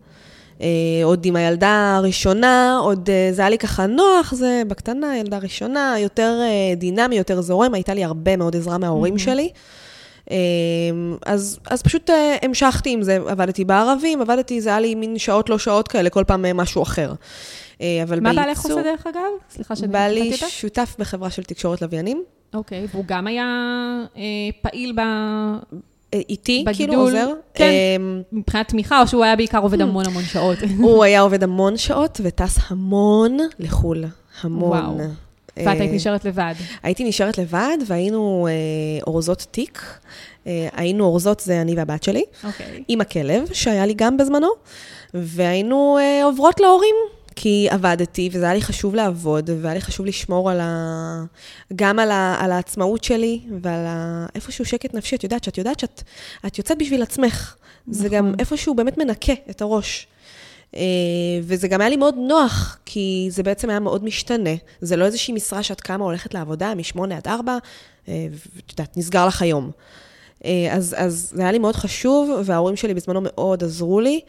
[0.60, 0.66] אה,
[1.04, 5.94] עוד עם הילדה הראשונה, עוד אה, זה היה לי ככה נוח, זה בקטנה, ילדה ראשונה,
[5.98, 9.50] יותר אה, דינמי, יותר זורם, הייתה לי הרבה מאוד עזרה מההורים שלי.
[10.30, 10.36] אה,
[11.26, 15.50] אז, אז פשוט אה, המשכתי עם זה, עבדתי בערבים, עבדתי, זה היה לי מין שעות
[15.50, 17.12] לא שעות כאלה, כל פעם אה, משהו אחר.
[17.82, 19.30] אה, אבל מה בעיצוב, בעלך עושה דרך אגב?
[19.50, 20.54] סליחה שאני בעלי קטעתי אותך.
[20.54, 22.24] שותף בחברה של תקשורת לוויינים.
[22.54, 23.44] אוקיי, והוא גם היה
[24.16, 24.22] אה,
[24.62, 25.00] פעיל ב...
[26.14, 27.32] אה, איתי, בגידול, כאילו עוזר.
[27.54, 27.64] כן.
[27.64, 27.96] אה,
[28.32, 30.58] מבחינת תמיכה, או שהוא היה בעיקר עובד המון המון שעות.
[30.82, 34.04] הוא היה עובד המון שעות וטס המון לחו"ל.
[34.42, 34.70] המון.
[34.70, 34.98] וואו.
[35.56, 36.54] ואת היית נשארת לבד.
[36.82, 39.82] הייתי נשארת לבד והיינו אה, אורזות תיק.
[40.46, 42.82] אה, היינו אורזות, זה אני והבת שלי, אוקיי.
[42.88, 44.48] עם הכלב, שהיה לי גם בזמנו,
[45.14, 46.94] והיינו אה, עוברות להורים.
[47.36, 51.24] כי עבדתי, וזה היה לי חשוב לעבוד, והיה לי חשוב לשמור על ה...
[51.76, 52.36] גם על, ה...
[52.40, 54.26] על העצמאות שלי, ועל ה...
[54.34, 55.16] איפשהו שקט נפשי.
[55.16, 56.02] את יודעת שאת יודעת שאת
[56.46, 57.54] את יוצאת בשביל עצמך.
[57.86, 58.18] זה נכון.
[58.18, 60.06] גם איפשהו באמת מנקה את הראש.
[60.76, 60.80] אה,
[61.42, 64.54] וזה גם היה לי מאוד נוח, כי זה בעצם היה מאוד משתנה.
[64.80, 67.58] זה לא איזושהי משרה שאת קמה הולכת לעבודה משמונה עד ארבע,
[68.08, 69.70] אה, ואת יודעת, נסגר לך היום.
[70.44, 74.20] אה, אז, אז זה היה לי מאוד חשוב, וההורים שלי בזמנו מאוד עזרו לי.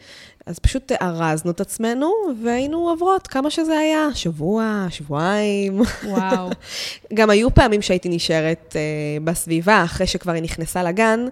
[0.46, 5.82] אז פשוט ארזנו את עצמנו, והיינו עוברות כמה שזה היה, שבוע, שבועיים.
[6.04, 6.50] וואו.
[7.14, 8.80] גם היו פעמים שהייתי נשארת אה,
[9.24, 11.26] בסביבה, אחרי שכבר היא נכנסה לגן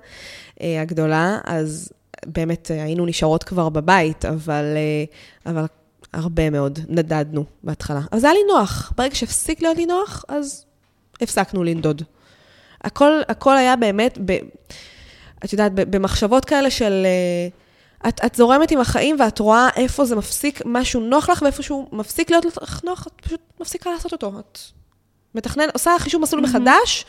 [0.63, 1.93] אה, הגדולה, אז
[2.27, 5.05] באמת אה, היינו נשארות כבר בבית, אבל, אה,
[5.53, 5.65] אבל
[6.13, 8.01] הרבה מאוד נדדנו בהתחלה.
[8.15, 8.93] זה היה לי נוח.
[8.97, 10.65] ברגע שהפסיק להיות לי נוח, אז
[11.21, 12.03] הפסקנו לנדוד.
[12.85, 14.39] הכל, הכל היה באמת, ב,
[15.45, 17.07] את יודעת, במחשבות כאלה של...
[17.07, 17.62] אה,
[18.09, 21.89] את, את זורמת עם החיים ואת רואה איפה זה מפסיק, משהו נוח לך ואיפה שהוא
[21.93, 24.33] מפסיק להיות לך נוח, את פשוט מפסיקה לעשות אותו.
[24.39, 24.59] את
[25.35, 26.49] מתכנן, עושה חישוב מסלול mm-hmm.
[26.49, 27.05] מחדש,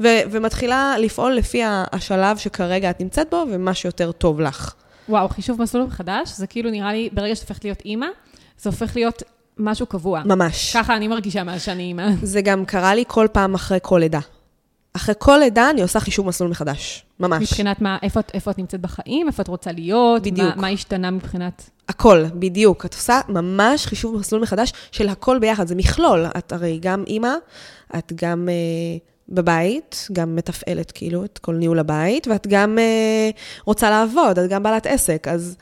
[0.00, 4.74] ו, ומתחילה לפעול לפי השלב שכרגע את נמצאת בו, ומה שיותר טוב לך.
[5.08, 8.06] וואו, חישוב מסלול מחדש, זה כאילו נראה לי, ברגע שאת הופכת להיות אימא,
[8.58, 9.22] זה הופך להיות
[9.58, 10.22] משהו קבוע.
[10.24, 10.76] ממש.
[10.76, 12.08] ככה אני מרגישה מאז שאני אימא.
[12.22, 14.20] זה גם קרה לי כל פעם אחרי כל לידה.
[14.92, 17.42] אחרי כל לידה אני עושה חישוב מסלול מחדש, ממש.
[17.42, 20.56] מבחינת מה, איפה, איפה את נמצאת בחיים, איפה את רוצה להיות, בדיוק.
[20.56, 21.70] מה, מה השתנה מבחינת...
[21.88, 22.84] הכל, בדיוק.
[22.86, 26.26] את עושה ממש חישוב מסלול מחדש של הכל ביחד, זה מכלול.
[26.38, 27.32] את הרי גם אימא,
[27.98, 33.30] את גם אה, בבית, גם מתפעלת כאילו את כל ניהול הבית, ואת גם אה,
[33.64, 35.56] רוצה לעבוד, את גם בעלת עסק, אז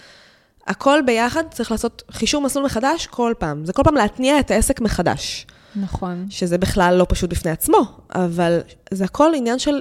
[0.66, 3.64] הכל ביחד צריך לעשות חישוב מסלול מחדש כל פעם.
[3.64, 5.46] זה כל פעם להתניע את העסק מחדש.
[5.76, 6.26] נכון.
[6.30, 7.80] שזה בכלל לא פשוט בפני עצמו,
[8.14, 9.80] אבל זה הכל עניין של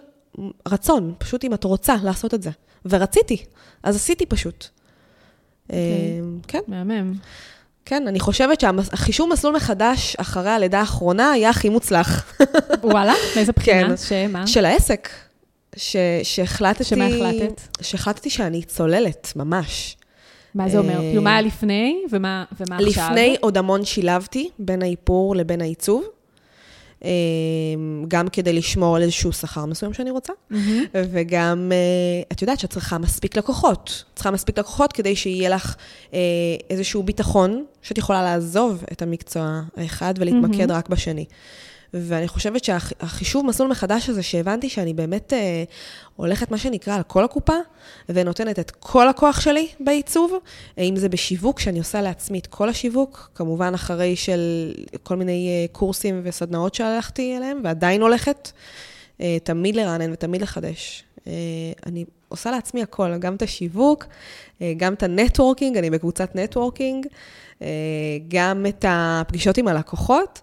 [0.67, 2.51] רצון, פשוט אם את רוצה לעשות את זה.
[2.85, 3.45] ורציתי,
[3.83, 4.63] אז עשיתי פשוט.
[4.63, 4.67] Okay.
[5.69, 6.19] אוקיי.
[6.19, 6.59] אמ, כן.
[6.67, 7.13] מהמם.
[7.85, 12.37] כן, אני חושבת שהחישור מסלול מחדש אחרי הלידה האחרונה היה הכי מוצלח.
[12.83, 13.13] וואלה?
[13.35, 13.87] מאיזה בחינה?
[13.87, 13.97] כן.
[13.97, 14.47] שמה?
[14.47, 15.09] של העסק.
[15.75, 16.83] ש, שהחלטתי...
[16.83, 17.61] שמה החלטת?
[17.81, 19.97] שהחלטתי שאני צוללת, ממש.
[20.55, 20.97] מה זה אומר?
[20.97, 23.07] כאילו, מה היה לפני ומה, ומה עכשיו?
[23.09, 26.03] לפני עוד המון שילבתי בין האיפור לבין העיצוב.
[27.05, 30.55] אמ, גם כדי לשמור על איזשהו שכר מסוים שאני רוצה, mm-hmm.
[30.93, 34.03] וגם, אה, את יודעת שאת צריכה מספיק לקוחות.
[34.15, 35.75] צריכה מספיק לקוחות כדי שיהיה לך
[36.13, 36.19] אה,
[36.69, 40.73] איזשהו ביטחון, שאת יכולה לעזוב את המקצוע האחד ולהתמקד mm-hmm.
[40.73, 41.25] רק בשני.
[41.93, 45.63] ואני חושבת שהחישוב מסלול מחדש הזה, שהבנתי שאני באמת אה,
[46.15, 47.53] הולכת, מה שנקרא, על כל הקופה,
[48.09, 50.33] ונותנת את כל הכוח שלי בעיצוב,
[50.77, 55.65] אם זה בשיווק, שאני עושה לעצמי את כל השיווק, כמובן אחרי של כל מיני אה,
[55.71, 58.51] קורסים וסדנאות שהלכתי אליהם, ועדיין הולכת,
[59.21, 61.03] אה, תמיד לרענן ותמיד לחדש.
[61.27, 61.33] אה,
[61.85, 64.05] אני עושה לעצמי הכל, גם את השיווק,
[64.61, 67.07] אה, גם את ה networking, אני בקבוצת networking,
[67.61, 67.67] אה,
[68.27, 70.41] גם את הפגישות עם הלקוחות.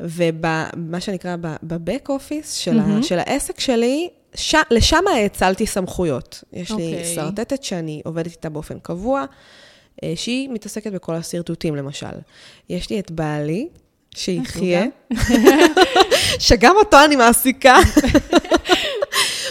[0.00, 3.02] ובמה שנקרא ב back office של, mm-hmm.
[3.02, 6.44] של העסק שלי, ש, לשם האצלתי סמכויות.
[6.52, 6.76] יש אוקיי.
[6.76, 7.14] לי אוקיי.
[7.14, 9.24] שרטטת שאני עובדת איתה באופן קבוע,
[10.02, 12.06] אה, שהיא מתעסקת בכל השרטוטים למשל.
[12.68, 13.68] יש לי את בעלי,
[14.14, 14.84] שיחיה,
[16.38, 17.76] שגם אותו אני מעסיקה.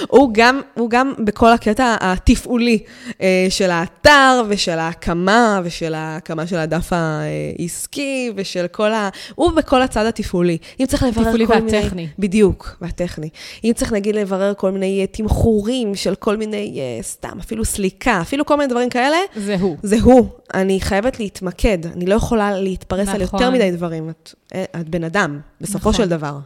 [0.08, 2.80] הוא גם, הוא גם בכל הקטע התפעולי
[3.22, 9.10] אה, של האתר ושל ההקמה ושל ההקמה של הדף העסקי ושל כל ה...
[9.36, 10.58] הוא בכל הצד התפעולי.
[10.80, 11.62] אם צריך לברר כל והטכני.
[11.62, 11.78] מיני...
[11.82, 12.08] והטכני.
[12.20, 13.30] בדיוק, והטכני.
[13.64, 18.22] אם צריך נגיד לברר כל מיני אה, תמחורים של כל מיני, אה, סתם, אפילו סליקה,
[18.22, 19.18] אפילו כל מיני דברים כאלה.
[19.36, 19.78] זה הוא.
[19.84, 20.28] זה הוא.
[20.54, 23.16] אני חייבת להתמקד, אני לא יכולה להתפרס נכון.
[23.16, 23.54] על יותר נכון.
[23.54, 24.10] מדי דברים.
[24.10, 24.34] את,
[24.82, 25.94] את בן אדם, בסופו נכון.
[25.94, 26.38] של דבר.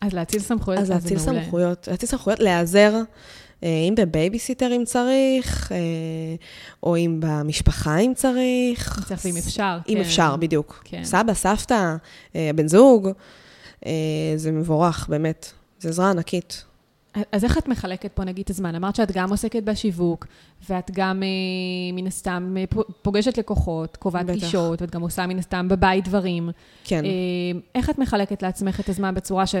[0.00, 2.94] אז להאציל סמכויות, אז להאציל סמכויות, להאציל סמכויות, להיעזר,
[3.64, 5.78] אה, אם בבייביסיטר אם צריך, אה,
[6.82, 8.98] או אם במשפחה אם צריך.
[8.98, 9.78] אם צריך ואם אפשר.
[9.88, 10.00] אם כן.
[10.00, 10.82] אפשר, בדיוק.
[10.84, 11.04] כן.
[11.04, 11.96] סבא, סבתא,
[12.36, 13.08] אה, בן זוג,
[14.36, 15.52] זה מבורך, באמת.
[15.80, 16.64] זו עזרה ענקית.
[17.32, 18.74] אז איך את מחלקת פה, נגיד, את הזמן?
[18.74, 20.26] אמרת שאת גם עוסקת בשיווק,
[20.68, 21.22] ואת גם,
[21.92, 22.56] מן הסתם,
[23.02, 26.50] פוגשת לקוחות, קובעת פגישות, ואת גם עושה מן הסתם בבית דברים.
[26.84, 27.04] כן.
[27.74, 29.54] איך את מחלקת לעצמך את הזמן בצורה ש...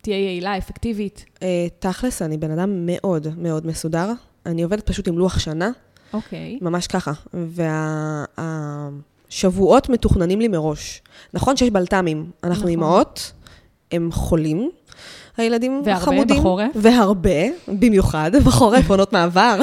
[0.00, 1.24] תהיה יעילה, אפקטיבית?
[1.42, 4.12] אה, תכלס, אני בן אדם מאוד מאוד מסודר.
[4.46, 5.70] אני עובדת פשוט עם לוח שנה.
[6.12, 6.58] אוקיי.
[6.62, 7.12] ממש ככה.
[9.28, 11.02] והשבועות וה, מתוכננים לי מראש.
[11.34, 12.70] נכון שיש בלת"מים, אנחנו נכון.
[12.70, 13.32] אימהות,
[13.92, 14.70] הם חולים.
[15.36, 16.36] הילדים והרבה חמודים.
[16.36, 16.70] והרבה בחורף.
[16.74, 19.60] והרבה, במיוחד, בחורף, עונות מעבר.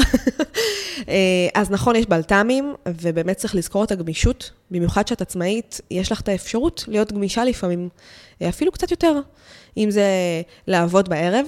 [1.09, 4.51] אה, אז נכון, יש בלת"מים, ובאמת צריך לזכור את הגמישות.
[4.71, 7.89] במיוחד שאת עצמאית, יש לך את האפשרות להיות גמישה לפעמים,
[8.43, 9.19] אפילו קצת יותר.
[9.77, 10.05] אם זה
[10.67, 11.47] לעבוד בערב,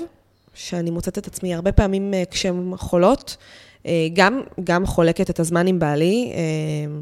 [0.54, 3.38] שאני מוצאת את עצמי הרבה פעמים אה, כשהן חולות,
[3.86, 7.00] אה, גם, גם חולקת את הזמן עם בעלי, אה,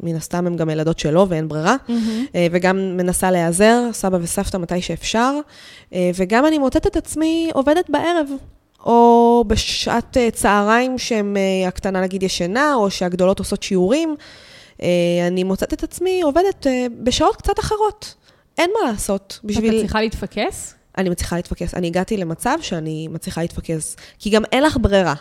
[0.00, 2.36] מן הסתם הן גם ילדות שלו ואין ברירה, mm-hmm.
[2.50, 5.38] וגם מנסה להיעזר, סבא וסבתא מתי שאפשר,
[6.14, 8.28] וגם אני מוצאת את עצמי עובדת בערב,
[8.86, 14.16] או בשעת אה, צהריים שהן, אה, הקטנה נגיד ישנה, או שהגדולות עושות שיעורים,
[14.82, 14.88] אה,
[15.26, 18.14] אני מוצאת את עצמי עובדת אה, בשעות קצת אחרות.
[18.58, 19.70] אין מה לעשות בשביל...
[19.70, 20.74] את מצליחה להתפקס?
[20.98, 21.74] אני מצליחה להתפקס.
[21.74, 25.14] אני הגעתי למצב שאני מצליחה להתפקס, כי גם אין לך ברירה.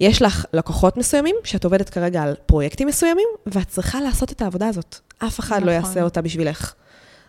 [0.00, 4.68] יש לך לקוחות מסוימים, שאת עובדת כרגע על פרויקטים מסוימים, ואת צריכה לעשות את העבודה
[4.68, 4.96] הזאת.
[5.18, 5.88] אף אחד לא נכון.
[5.90, 6.74] יעשה אותה בשבילך.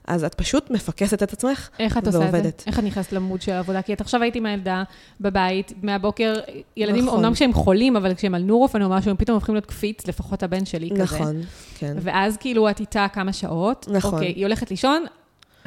[0.08, 2.38] אז את פשוט מפקסת את עצמך איך את עושה את זה?
[2.38, 2.64] ועובדת.
[2.68, 3.82] איך את נכנסת למוד של העבודה?
[3.82, 4.84] כי את עכשיו הייתי עם הילדה
[5.22, 6.34] בבית, מהבוקר,
[6.78, 7.18] ילדים, נכון.
[7.18, 10.44] אומנם כשהם חולים, אבל כשהם על נורופן או משהו, הם פתאום הופכים להיות קפיץ, לפחות
[10.44, 11.04] הבן שלי כזה.
[11.04, 11.42] נכון,
[11.78, 11.98] כן.
[12.02, 13.88] ואז כאילו את איתה כמה שעות.
[13.92, 14.14] נכון.
[14.14, 15.06] אוקיי, היא הולכת לישון,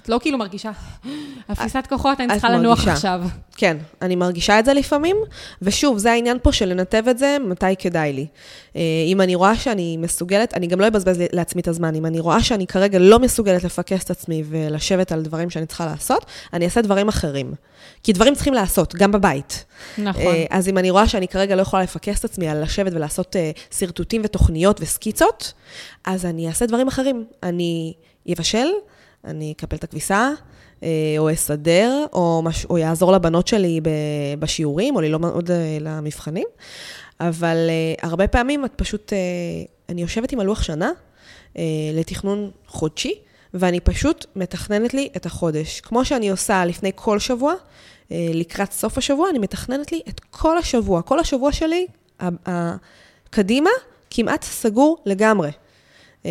[0.04, 0.70] את לא כאילו מרגישה,
[1.52, 2.92] אפיסת כוחות, אני צריכה לנוח מרגישה.
[2.92, 3.22] עכשיו.
[3.56, 5.16] כן, אני מרגישה את זה לפעמים,
[5.62, 8.26] ושוב, זה העניין פה של לנתב את זה מתי כדאי לי.
[8.76, 11.94] אה, אם אני רואה שאני מסוגלת, אני גם לא אבזבז לעצמי את הזמן.
[11.94, 15.86] אם אני רואה שאני כרגע לא מסוגלת לפקס את עצמי ולשבת על דברים שאני צריכה
[15.86, 17.54] לעשות, אני אעשה דברים אחרים.
[18.02, 19.64] כי דברים צריכים לעשות, גם בבית.
[19.98, 20.22] נכון.
[20.22, 23.36] אה, אז אם אני רואה שאני כרגע לא יכולה לפקס את עצמי על לשבת ולעשות
[23.36, 25.52] אה, שרטוטים ותוכניות וסקיצות,
[26.04, 27.24] אז אני אעשה דברים אחרים.
[27.42, 27.94] אני
[28.32, 28.68] אבשל,
[29.24, 30.30] אני אקפל את הכביסה,
[30.82, 33.80] אה, או אסדר, או, מש, או יעזור לבנות שלי
[34.38, 36.46] בשיעורים, או ללמוד אה, למבחנים.
[37.20, 39.12] אבל אה, הרבה פעמים את פשוט,
[39.88, 40.90] אני יושבת עם הלוח שנה
[41.94, 43.14] לתכנון חודשי,
[43.54, 45.80] ואני פשוט מתכננת לי את החודש.
[45.80, 47.54] כמו שאני עושה לפני כל שבוע,
[48.10, 51.02] לקראת סוף השבוע, אני מתכננת לי את כל השבוע.
[51.02, 51.86] כל השבוע שלי,
[53.30, 53.70] קדימה,
[54.10, 55.50] כמעט סגור לגמרי.
[56.26, 56.30] אה,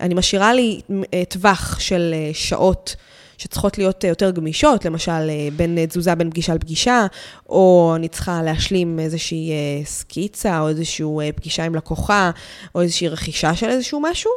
[0.00, 0.80] אני משאירה לי
[1.14, 2.96] אה, טווח של אה, שעות
[3.38, 7.06] שצריכות להיות יותר גמישות, למשל בין תזוזה בין פגישה לפגישה,
[7.48, 9.50] או אני צריכה להשלים איזושהי
[9.84, 12.30] סקיצה, או איזושהי פגישה עם לקוחה,
[12.74, 14.30] או איזושהי רכישה של איזשהו משהו,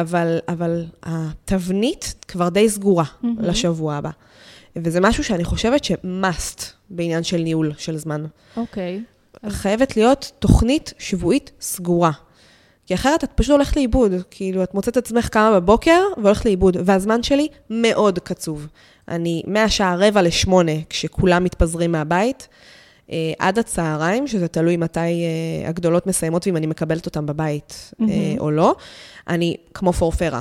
[0.00, 3.36] אבל, אבל התבנית כבר די סגורה מהמם.
[3.40, 4.10] לשבוע הבא.
[4.76, 8.24] וזה משהו שאני חושבת ש-must בעניין של ניהול של זמן.
[8.56, 9.02] אוקיי.
[9.42, 12.10] אז- חייבת להיות תוכנית שבועית סגורה.
[12.90, 14.12] כי אחרת את פשוט הולכת לאיבוד.
[14.30, 18.66] כאילו, את מוצאת את עצמך קמה בבוקר והולכת לאיבוד, והזמן שלי מאוד קצוב.
[19.08, 22.48] אני מהשעה רבע לשמונה, כשכולם מתפזרים מהבית,
[23.10, 28.38] אה, עד הצהריים, שזה תלוי מתי אה, הגדולות מסיימות ואם אני מקבלת אותן בבית מהמם.
[28.38, 28.74] או לא,
[29.28, 30.40] אני כמו פורפרה.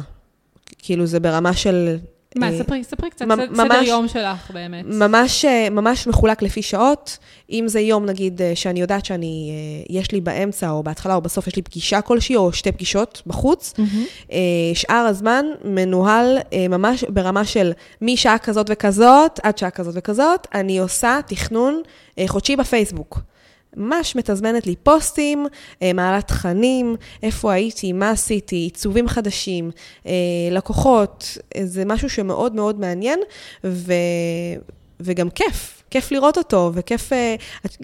[0.78, 1.98] כאילו, זה ברמה של...
[2.36, 4.86] מה, אה, ספרי, ספרי קצת ממ- סד- סדר ממש- יום שלך באמת.
[4.88, 7.18] ממש, אה, ממש מחולק לפי שעות.
[7.52, 9.52] אם זה יום, נגיד, אה, שאני יודעת שאני,
[9.90, 13.74] יש לי באמצע, או בהתחלה או בסוף, יש לי פגישה כלשהי, או שתי פגישות בחוץ.
[14.32, 14.38] אה,
[14.74, 16.38] שאר הזמן מנוהל
[16.70, 21.82] ממש ברמה של משעה כזאת וכזאת עד שעה כזאת וכזאת, אני עושה תכנון
[22.28, 23.20] חודשי בפייסבוק.
[23.80, 25.46] ממש מתזמנת לי פוסטים,
[25.82, 29.72] אה, מעלה תכנים, איפה הייתי, מה עשיתי, עיצובים חדשים,
[30.06, 30.12] אה,
[30.52, 33.20] לקוחות, זה משהו שמאוד מאוד מעניין,
[33.64, 33.94] ו...
[35.00, 37.14] וגם כיף, כיף לראות אותו, וכיף...
[37.14, 37.36] אה,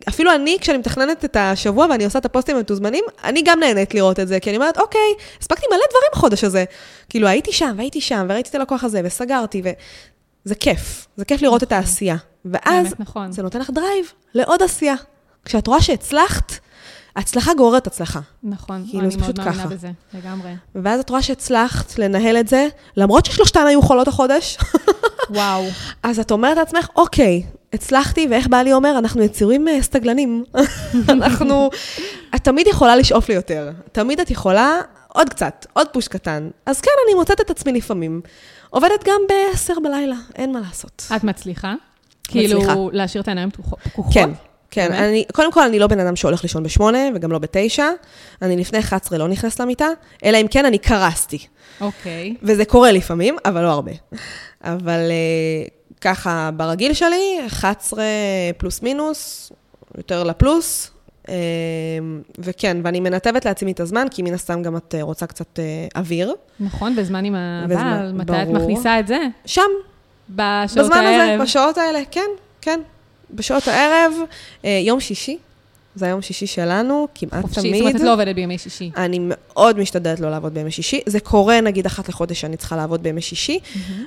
[0.10, 4.20] אפילו אני, כשאני מתכננת את השבוע ואני עושה את הפוסטים המתוזמנים, אני גם נהנית לראות
[4.20, 6.66] את זה, כי אני אומרת, אוקיי, הספקתי מלא דברים בחודש הזה.
[7.10, 11.08] כאילו, הייתי שם, והייתי שם, וראיתי את הלקוח הזה, וסגרתי, וזה כיף.
[11.18, 12.16] זה כיף לראות את העשייה.
[12.46, 13.32] ואז נכון.
[13.32, 14.96] זה נותן לך drive לעוד עשייה.
[15.46, 16.52] כשאת רואה שהצלחת,
[17.16, 18.20] הצלחה גוררת הצלחה.
[18.44, 19.68] נכון, כאילו, אני מאוד מאמינה ככה.
[19.68, 20.52] בזה, לגמרי.
[20.76, 24.58] ואז את רואה שהצלחת לנהל את זה, למרות ששלושתן היו חולות החודש,
[25.30, 25.64] וואו.
[26.04, 30.44] אז את אומרת לעצמך, אוקיי, הצלחתי, ואיך בעלי אומר, אנחנו יצורים אה, סתגלנים.
[31.10, 31.70] אנחנו...
[32.36, 33.72] את תמיד יכולה לשאוף ליותר.
[33.92, 36.50] תמיד את יכולה עוד קצת, עוד פוש קטן.
[36.66, 38.22] אז כן, אני מוצאת את עצמי לפעמים.
[38.70, 41.06] עובדת גם ב-10 בלילה, אין מה לעשות.
[41.16, 41.74] את מצליחה?
[41.74, 41.74] מצליחה.
[42.28, 43.50] כאילו, להשאיר את העיניים?
[43.52, 43.80] פקוחות?
[44.14, 44.30] כן,
[44.76, 44.88] כן.
[44.90, 45.00] באמת?
[45.02, 47.86] אני, קודם כל, אני לא בן אדם שהולך לישון בשמונה, וגם לא בתשע.
[48.42, 49.88] אני לפני 11 לא נכנס למיטה,
[50.26, 51.38] אלא אם כן אני קרסתי.
[51.82, 52.36] אוקיי.
[52.44, 53.92] וזה קורה לפעמים, אבל לא הרבה.
[54.64, 55.68] אבל אה,
[56.02, 58.04] ככה, ברגיל שלי, 11
[58.58, 59.52] פלוס מינוס,
[59.98, 60.92] יותר לפלוס.
[61.30, 61.34] אה,
[62.40, 65.64] וכן, ואני מנתבת לעצמי את הזמן, כי מן הסתם גם את אה, רוצה קצת אה,
[65.96, 66.34] אוויר.
[66.60, 68.58] נכון, בזמן עם הבעל, בזמן- מתי את ברור.
[68.60, 69.18] מכניסה את זה?
[69.46, 69.62] שם,
[70.30, 71.30] בשעות בזמן הערב.
[71.34, 72.30] הזה, בשעות האלה, כן,
[72.62, 72.80] כן.
[73.32, 74.14] בשעות הערב,
[74.66, 75.38] אה, יום שישי,
[75.96, 77.74] זה היום שישי שלנו, כמעט חופשי, תמיד.
[77.74, 78.92] זאת אומרת, את לא עובדת בימי שישי.
[78.98, 81.02] אני מאוד משתדלת לא לעבוד בימי שישי.
[81.06, 83.60] זה קורה, נגיד, אחת לחודש שאני צריכה לעבוד בימי שישי,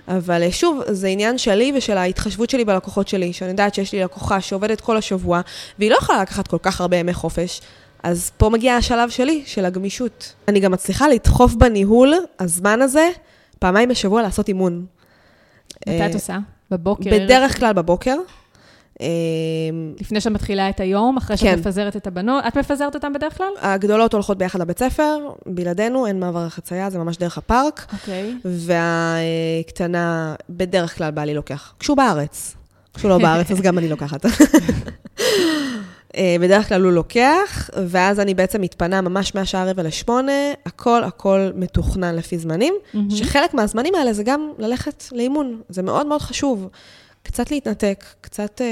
[0.08, 4.02] אבל אה, שוב, זה עניין שלי ושל ההתחשבות שלי בלקוחות שלי, שאני יודעת שיש לי
[4.02, 5.40] לקוחה שעובדת כל השבוע,
[5.78, 7.60] והיא לא יכולה לקחת כל כך הרבה ימי חופש.
[8.02, 10.34] אז פה מגיע השלב שלי, של הגמישות.
[10.48, 13.08] אני גם מצליחה לדחוף בניהול הזמן הזה,
[13.58, 14.86] פעמיים בשבוע לעשות אימון.
[15.86, 16.38] מתי אה, את עושה?
[16.70, 17.10] בבוקר?
[17.10, 18.16] בדרך כלל בבוקר.
[19.00, 19.06] אה,
[20.00, 21.58] לפני שאת מתחילה את היום, אחרי שאת כן.
[21.58, 22.44] מפזרת את הבנות?
[22.48, 23.46] את מפזרת אותן בדרך כלל?
[23.60, 27.86] הגדולות הולכות ביחד לבית ספר, בלעדינו, אין מעבר חצייה, זה ממש דרך הפארק.
[27.92, 28.34] אוקיי.
[28.44, 31.74] והקטנה, בדרך כלל בעלי לוקח.
[31.78, 32.54] כשהוא בארץ.
[32.94, 34.26] כשהוא לא בארץ, אז גם אני לוקחת.
[36.16, 41.50] אה, בדרך כלל הוא לוקח, ואז אני בעצם מתפנה ממש מהשעה רבע לשמונה, הכל הכל
[41.54, 43.10] מתוכנן לפי זמנים, מהמם.
[43.10, 46.68] שחלק מהזמנים האלה זה גם ללכת לאימון, זה מאוד מאוד חשוב.
[47.28, 48.66] קצת להתנתק, קצת אה,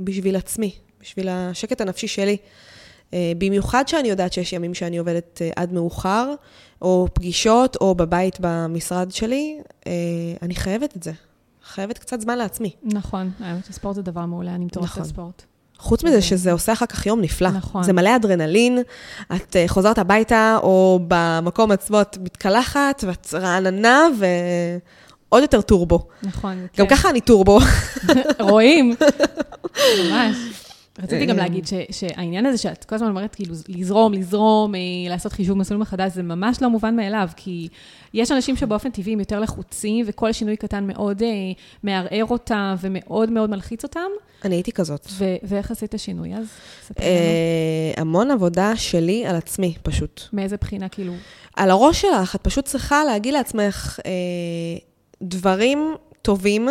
[0.00, 2.36] בשביל עצמי, בשביל השקט הנפשי שלי.
[3.14, 6.34] אה, במיוחד שאני יודעת שיש ימים שאני עובדת אה, עד מאוחר,
[6.82, 9.92] או פגישות, או בבית במשרד שלי, אה,
[10.42, 11.12] אני חייבת את זה.
[11.64, 12.70] חייבת קצת זמן לעצמי.
[12.82, 15.02] נכון, האמת שספורט זה דבר מעולה, אני מטורפת נכון.
[15.02, 15.42] לספורט.
[15.78, 17.50] חוץ מזה שזה עושה אחר כך יום נפלא.
[17.50, 17.82] נכון.
[17.82, 18.78] זה מלא אדרנלין,
[19.34, 24.06] את אה, חוזרת הביתה, או במקום עצמו את מתקלחת, ואת רעננה,
[25.32, 26.06] ועוד יותר טורבו.
[26.22, 26.66] נכון.
[26.78, 26.96] גם כן.
[26.96, 27.58] ככה אני טורבו.
[28.50, 28.94] רואים,
[30.10, 30.36] ממש.
[30.98, 31.42] רציתי גם אה.
[31.42, 35.80] להגיד ש, שהעניין הזה שאת כל הזמן אומרת, כאילו, לזרום, לזרום, אה, לעשות חישוב מסלול
[35.80, 37.68] מחדש, זה ממש לא מובן מאליו, כי
[38.14, 41.28] יש אנשים שבאופן טבעי הם יותר לחוצים, וכל שינוי קטן מאוד אה,
[41.82, 44.10] מערער אותם ומאוד מאוד מלחיץ אותם.
[44.44, 45.06] אני הייתי כזאת.
[45.10, 46.46] ו- ואיך עשית שינוי אז?
[47.00, 50.22] אה, המון עבודה שלי על עצמי, פשוט.
[50.32, 51.12] מאיזה בחינה, כאילו?
[51.56, 54.10] על הראש שלך, את פשוט צריכה להגיד לעצמך אה,
[55.22, 56.68] דברים טובים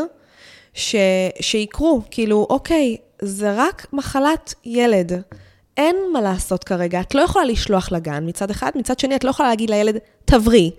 [0.73, 0.95] ש,
[1.39, 2.01] שיקרו.
[2.11, 5.21] כאילו, אוקיי, זה רק מחלת ילד.
[5.77, 7.01] אין מה לעשות כרגע.
[7.01, 10.69] את לא יכולה לשלוח לגן מצד אחד, מצד שני, את לא יכולה להגיד לילד, תבריא,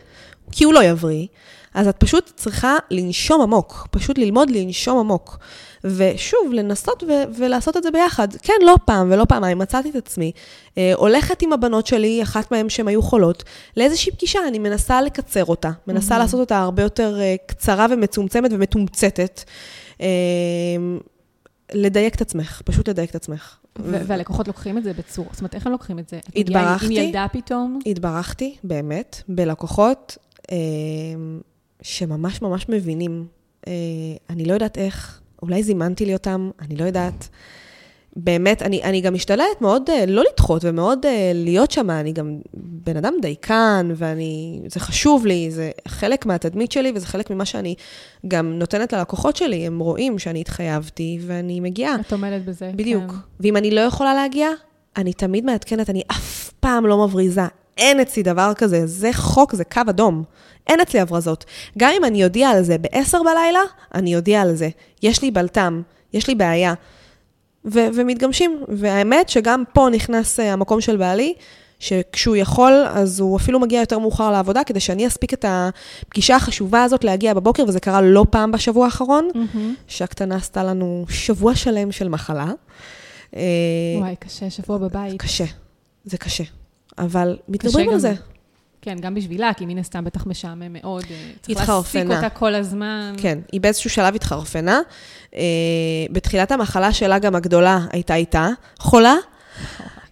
[0.52, 1.26] כי הוא לא יבריא.
[1.74, 5.38] אז את פשוט צריכה לנשום עמוק, פשוט ללמוד לנשום עמוק.
[5.84, 8.28] ושוב, לנסות ו- ולעשות את זה ביחד.
[8.42, 10.32] כן, לא פעם ולא פעמיים, מצאתי את עצמי.
[10.78, 13.44] אה, הולכת עם הבנות שלי, אחת מהן שהן היו חולות,
[13.76, 15.70] לאיזושהי פגישה, אני מנסה לקצר אותה.
[15.86, 16.18] מנסה Mhm.
[16.18, 19.44] לעשות אותה הרבה יותר אה, קצרה ומצומצמת ומתומצתת.
[20.00, 20.06] אה,
[21.72, 23.56] לדייק את עצמך, פשוט לדייק את עצמך.
[23.78, 26.18] ו- והלקוחות לוקחים את זה בצורה, זאת אומרת, איך הם לוקחים את זה?
[26.36, 26.86] התברכתי.
[26.86, 27.78] עם ילדה פתאום?
[27.86, 30.16] התברכתי, באמת, בלקוחות
[30.52, 30.56] אה,
[31.82, 33.26] שממש ממש מבינים.
[33.66, 33.72] אה,
[34.30, 37.28] אני לא יודעת איך, אולי זימנתי לי אותם, אני לא יודעת.
[38.16, 41.90] באמת, אני, אני גם משתדלת מאוד אה, לא לדחות ומאוד אה, להיות שם.
[41.90, 47.30] אני גם בן אדם דייקן, ואני, זה חשוב לי, זה חלק מהתדמית שלי, וזה חלק
[47.30, 47.74] ממה שאני
[48.28, 49.66] גם נותנת ללקוחות שלי.
[49.66, 51.94] הם רואים שאני התחייבתי, ואני מגיעה.
[52.06, 52.70] את עומדת בזה.
[52.76, 53.10] בדיוק.
[53.10, 53.16] כן.
[53.40, 54.48] ואם אני לא יכולה להגיע,
[54.96, 57.46] אני תמיד מעדכנת, אני אף פעם לא מבריזה.
[57.78, 60.24] אין אצלי דבר כזה, זה חוק, זה קו אדום.
[60.66, 61.44] אין אצלי הברזות.
[61.78, 63.60] גם אם אני אודיע על זה ב-10 בלילה,
[63.94, 64.68] אני אודיע על זה.
[65.02, 66.74] יש לי בלטם, יש לי בעיה.
[67.64, 68.64] ו- ומתגמשים.
[68.68, 71.34] והאמת שגם פה נכנס uh, המקום של בעלי,
[71.78, 76.82] שכשהוא יכול, אז הוא אפילו מגיע יותר מאוחר לעבודה, כדי שאני אספיק את הפגישה החשובה
[76.82, 79.74] הזאת להגיע בבוקר, וזה קרה לא פעם בשבוע האחרון, מהמם.
[79.88, 82.46] שהקטנה עשתה לנו שבוע שלם של מחלה.
[83.36, 83.42] אה,
[83.98, 85.22] וואי, קשה, שבוע בבית.
[85.22, 85.44] קשה,
[86.04, 86.44] זה קשה.
[86.98, 88.14] אבל מתגברים על זה.
[88.82, 91.04] כן, גם בשבילה, כי מן הסתם בטח משעמם מאוד.
[91.10, 92.04] אה, צריך התחרפנה.
[92.04, 93.14] להעסיק אותה כל הזמן.
[93.16, 94.80] כן, היא באיזשהו שלב התחרפנה.
[95.34, 95.42] אה,
[96.10, 99.14] בתחילת המחלה שלה גם הגדולה הייתה איתה חולה,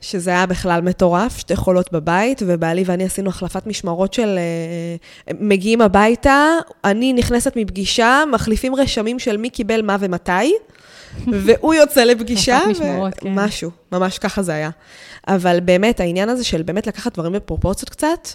[0.00, 4.38] שזה היה בכלל מטורף, שתי חולות בבית, ובעלי ואני עשינו החלפת משמרות של...
[4.38, 6.46] אה, מגיעים הביתה,
[6.84, 10.54] אני נכנסת מפגישה, מחליפים רשמים של מי קיבל מה ומתי,
[11.26, 13.34] והוא יוצא לפגישה, משמרות, כן.
[13.34, 14.70] משהו, ממש ככה זה היה.
[15.28, 18.28] אבל באמת, העניין הזה של באמת לקחת דברים בפרופורציות קצת,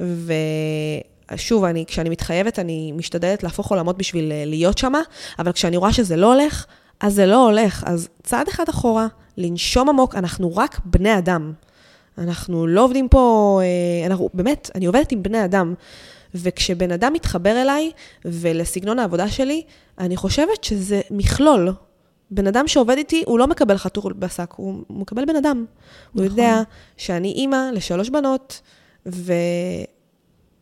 [0.00, 5.00] ושוב, אני, כשאני מתחייבת, אני משתדלת להפוך עולמות בשביל אה, להיות שמה,
[5.38, 6.66] אבל כשאני רואה שזה לא הולך,
[7.00, 7.84] אז זה לא הולך.
[7.86, 11.52] אז צעד אחד אחורה, לנשום עמוק, אנחנו רק בני אדם.
[12.18, 15.74] אנחנו לא עובדים פה, אה, אנחנו, באמת, אני עובדת עם בני אדם.
[16.34, 17.90] וכשבן אדם מתחבר אליי
[18.24, 19.62] ולסגנון העבודה שלי,
[19.98, 21.72] אני חושבת שזה מכלול.
[22.30, 25.64] בן אדם שעובד איתי, הוא לא מקבל חתול בשק, הוא, הוא מקבל בן אדם.
[26.12, 26.24] הוא נכון.
[26.24, 26.62] יודע
[26.96, 28.60] שאני אימא לשלוש בנות,
[29.06, 29.32] ו...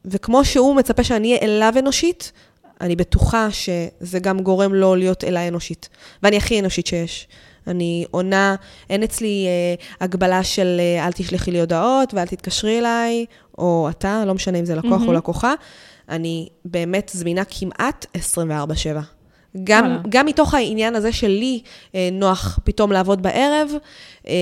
[0.05, 2.33] וכמו שהוא מצפה שאני אהיה אליו אנושית,
[2.81, 5.89] אני בטוחה שזה גם גורם לו להיות אליי אנושית.
[6.23, 7.29] ואני הכי אנושית שיש.
[7.67, 8.55] אני עונה,
[8.91, 13.27] אין אצלי אה, הגבלה של אה, אל תשלחי לי הודעות ואל תתקשרי אליי,
[13.59, 15.07] או אתה, לא משנה אם זה לקוח mm-hmm.
[15.07, 15.13] או.
[15.13, 15.55] לקוחה.
[16.09, 19.01] אני באמת זמינה כמעט 24/7.
[19.65, 20.01] גם, וואלה.
[20.09, 21.61] גם מתוך העניין הזה שלי
[21.95, 23.71] אה, נוח פתאום לעבוד בערב,
[24.29, 24.35] אה,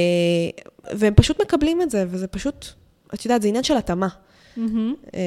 [0.95, 2.67] והם פשוט מקבלים את זה, וזה פשוט,
[3.15, 4.09] את יודעת, זה עניין של התאמה.
[4.59, 5.21] אה,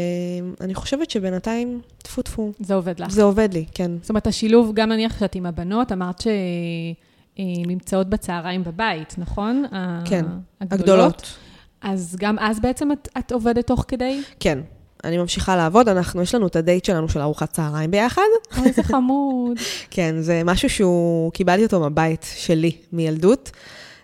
[0.62, 3.12] אני חושבת שבינתיים, טפו טפו, זה עובד לך.
[3.12, 3.92] זה עובד לי, כן.
[4.02, 9.66] זאת אומרת, השילוב, גם נניח שאת עם הבנות, אמרת שהן נמצאות בצהריים בבית, נכון?
[10.06, 10.26] כן,
[10.62, 10.72] הגדולות.
[10.72, 11.38] הגדולות.
[11.82, 14.22] אז גם אז בעצם את, את עובדת תוך כדי?
[14.40, 14.60] כן.
[15.06, 18.22] אני ממשיכה לעבוד, אנחנו, יש לנו את הדייט שלנו של ארוחת צהריים ביחד.
[18.58, 19.58] אוי, איזה חמוד.
[19.92, 23.52] כן, זה משהו שהוא, קיבלתי אותו מהבית שלי, מילדות,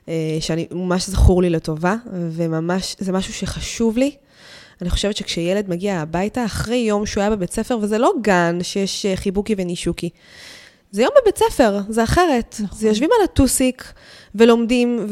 [0.10, 4.16] אה, שאני, ממש זכור לי לטובה, וממש, זה משהו שחשוב לי.
[4.82, 9.06] אני חושבת שכשילד מגיע הביתה, אחרי יום שהוא היה בבית ספר, וזה לא גן שיש
[9.06, 10.10] אה, חיבוקי ונישוקי,
[10.92, 12.56] זה יום בבית ספר, זה אחרת.
[12.64, 12.78] נכון.
[12.78, 13.94] זה יושבים על הטוסיק
[14.36, 15.06] ולומדים,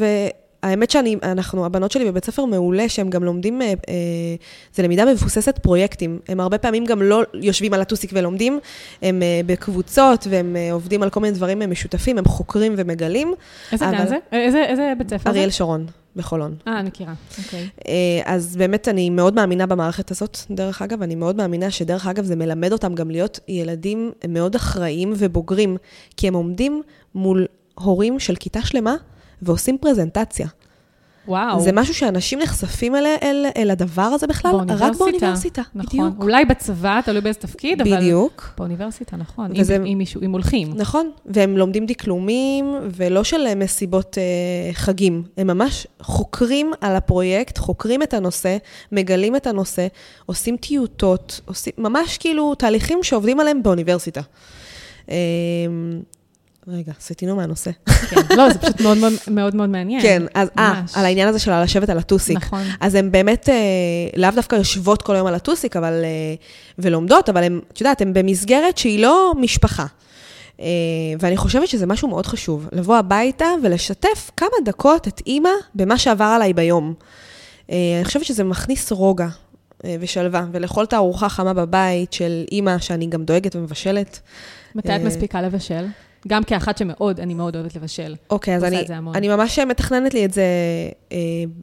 [0.62, 3.74] האמת שאני, אנחנו, הבנות שלי בבית ספר מעולה, שהם גם לומדים, אה, אה,
[4.74, 6.18] זה למידה מבוססת פרויקטים.
[6.28, 8.58] הם הרבה פעמים גם לא יושבים על הטוסיק ולומדים,
[9.02, 13.34] הם אה, בקבוצות, והם אה, עובדים על כל מיני דברים משותפים, הם חוקרים ומגלים.
[13.72, 14.16] איזה אבל- גן זה?
[14.32, 15.30] איזה, איזה בית ספר זה?
[15.30, 15.86] אריאל שרון,
[16.16, 16.54] בחולון.
[16.68, 17.12] אה, אני מכירה,
[17.44, 17.68] אוקיי.
[17.88, 17.92] אה,
[18.24, 21.02] אז באמת אני מאוד מאמינה במערכת הזאת, דרך אגב.
[21.02, 25.76] אני מאוד מאמינה שדרך אגב זה מלמד אותם גם להיות ילדים מאוד אחראיים ובוגרים,
[26.16, 26.82] כי הם עומדים
[27.14, 28.94] מול הורים של כיתה שלמה
[29.42, 30.46] ועושים פרזנטציה.
[31.28, 31.60] וואו.
[31.60, 35.62] זה משהו שאנשים נחשפים אל, אל, אל הדבר הזה בכלל, רק באוניברסיטה.
[35.74, 35.86] נכון.
[36.10, 36.22] בדיוק.
[36.22, 37.96] אולי בצבא, תלוי באיזה תפקיד, אבל...
[37.96, 38.54] בדיוק.
[38.58, 39.50] באוניברסיטה, נכון.
[39.56, 40.72] וזה- אם, אם, מישהו, אם הולכים.
[40.76, 45.22] נכון, והם לומדים דקלומים, ולא של אה, מסיבות אה, חגים.
[45.36, 48.56] הם ממש חוקרים על הפרויקט, חוקרים את הנושא,
[48.92, 49.86] מגלים את הנושא,
[50.26, 54.20] עושים טיוטות, עושים ממש כאילו תהליכים שעובדים עליהם באוניברסיטה.
[55.10, 55.16] אה,
[56.68, 57.70] רגע, סטינו מהנושא.
[58.10, 58.36] כן.
[58.36, 60.02] לא, זה פשוט מאוד מאוד, מאוד, מאוד מעניין.
[60.02, 60.82] כן, אז אה.
[60.94, 62.36] על העניין הזה של לשבת על הטוסיק.
[62.36, 62.62] נכון.
[62.80, 63.54] אז הן באמת אה,
[64.16, 66.34] לאו דווקא יושבות כל היום על הטוסיק, אבל, אה,
[66.78, 69.86] ולומדות, אבל הן, את יודעת, הן במסגרת שהיא לא משפחה.
[70.60, 70.66] אה,
[71.20, 76.24] ואני חושבת שזה משהו מאוד חשוב, לבוא הביתה ולשתף כמה דקות את אימא במה שעבר
[76.24, 76.94] עליי ביום.
[77.70, 79.28] אה, אני חושבת שזה מכניס רוגע
[79.84, 84.20] אה, ושלווה, ולאכול את הארוחה החמה בבית של אימא, שאני גם דואגת ומבשלת.
[84.74, 85.86] מתי את אה, מספיקה לבשל?
[86.28, 88.14] גם כאחת שמאוד, אני מאוד אוהבת לבשל.
[88.30, 88.84] אוקיי, אז אני.
[89.14, 90.42] אני ממש מתכננת לי את זה
[91.12, 91.18] אה,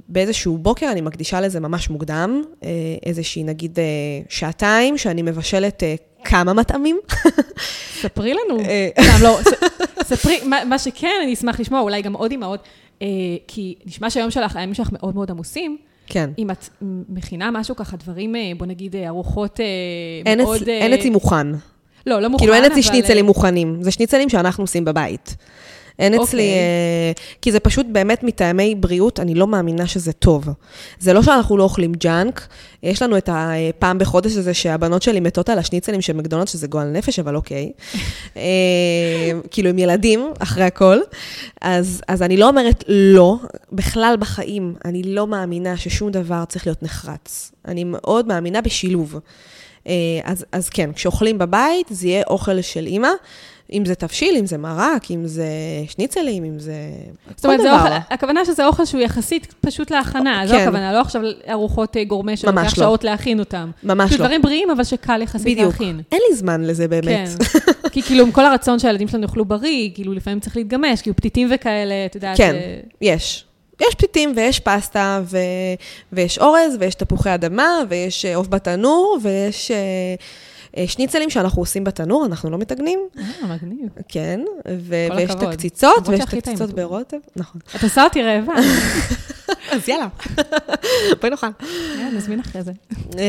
[0.10, 2.70] באיזשהו בוקר, אני מקדישה לזה ממש מוקדם, אה,
[3.06, 3.84] איזושהי נגיד אה,
[4.30, 7.00] שעתיים, שאני מבשלת אה, כמה מטעמים.
[8.02, 8.60] ספרי לנו.
[8.60, 12.60] אה, סתם, לא, ס- ספרי, מה, מה שכן, אני אשמח לשמוע, אולי גם עוד אימהות,
[13.02, 13.08] אה,
[13.48, 15.78] כי נשמע שהיום שלך, הימים שלך מאוד מאוד עמוסים.
[16.08, 16.30] כן.
[16.38, 16.66] אם את
[17.10, 19.66] מכינה משהו ככה, דברים, אה, בוא נגיד, אה, ארוחות אה,
[20.26, 20.70] אין, מאוד...
[20.70, 21.48] אה, אין אצלי מוכן.
[22.08, 25.36] לא, לא מוכן, כאילו אין אצלי אבל, שניצלים אה, מוכנים, זה שניצלים שאנחנו עושים בבית.
[26.00, 26.44] אין אצלי, אוקיי.
[26.44, 30.50] אה, כי זה פשוט באמת מטעמי בריאות, אני לא מאמינה שזה טוב.
[31.00, 32.48] זה לא שאנחנו לא אוכלים ג'אנק,
[32.84, 36.88] יש לנו את הפעם בחודש הזה שהבנות שלי מתות על השניצלים של מקדונלדס, שזה גועל
[36.88, 37.72] נפש, אבל אוקיי.
[38.38, 38.42] אה,
[39.52, 40.98] כאילו, עם ילדים, אחרי הכל.
[41.62, 43.36] אז, אז אני לא אומרת לא,
[43.72, 47.52] בכלל בחיים, אני לא מאמינה ששום דבר צריך להיות נחרץ.
[47.68, 49.20] אני מאוד מאמינה בשילוב.
[49.88, 53.10] אה, אז, אז כן, כשאוכלים בבית, זה יהיה אוכל של אימא,
[53.74, 55.48] אם זה תבשיל, אם זה מרק, אם זה
[55.90, 56.74] שניצלים, אם זה...
[57.36, 57.74] זאת אומרת, זה.
[57.74, 60.62] אוכל, הכוונה שזה אוכל שהוא יחסית פשוט להכנה, זו כן.
[60.62, 62.70] הכוונה, לא עכשיו ארוחות אה, גורמה ממש שלוקח לא.
[62.70, 63.72] שעות להכין אותם.
[63.84, 64.18] ממש לא.
[64.18, 65.72] דברים בריאים, אבל שקל יחסית בדיוק.
[65.72, 66.02] להכין.
[66.12, 67.30] אין לי זמן לזה באמת.
[67.40, 67.90] כן.
[67.92, 71.48] כי כאילו, עם כל הרצון שהילדים שלנו יאכלו בריא, כאילו, לפעמים צריך להתגמש, כאילו, פתיתים
[71.52, 72.38] וכאלה, את יודעת.
[72.38, 72.56] כן.
[72.56, 73.47] אה, יש.
[73.82, 75.38] יש פתיתים ויש פסטה ו...
[76.14, 79.78] ויש אורז ויש תפוחי אדמה ויש אה, עוף בתנור ויש אה,
[80.78, 83.90] אה, שניצלים שאנחנו עושים בתנור, אנחנו לא מטגנים, אה, מגניב.
[84.08, 84.42] כן,
[84.80, 84.96] ו...
[85.16, 85.44] ויש את.
[85.44, 86.70] הקציצות ויש את הקציצות.
[86.74, 87.62] ברוטב, נכון.
[87.76, 88.54] את עושה אותי רעבה.
[89.72, 90.08] אז יאללה,
[91.22, 91.48] בואי נאכל.
[92.14, 92.72] נזמין אחרי זה.
[93.20, 93.24] אה,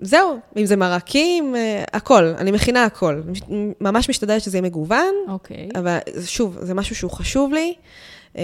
[0.00, 1.54] זהו, אם זה מרקים,
[1.92, 3.20] הכל, אני מכינה הכל.
[3.26, 3.40] מש-
[3.80, 5.68] ממש משתדלת שזה יהיה מגוון, אוקיי.
[5.74, 7.74] אבל שוב, זה משהו שהוא חשוב לי.
[8.38, 8.42] אה,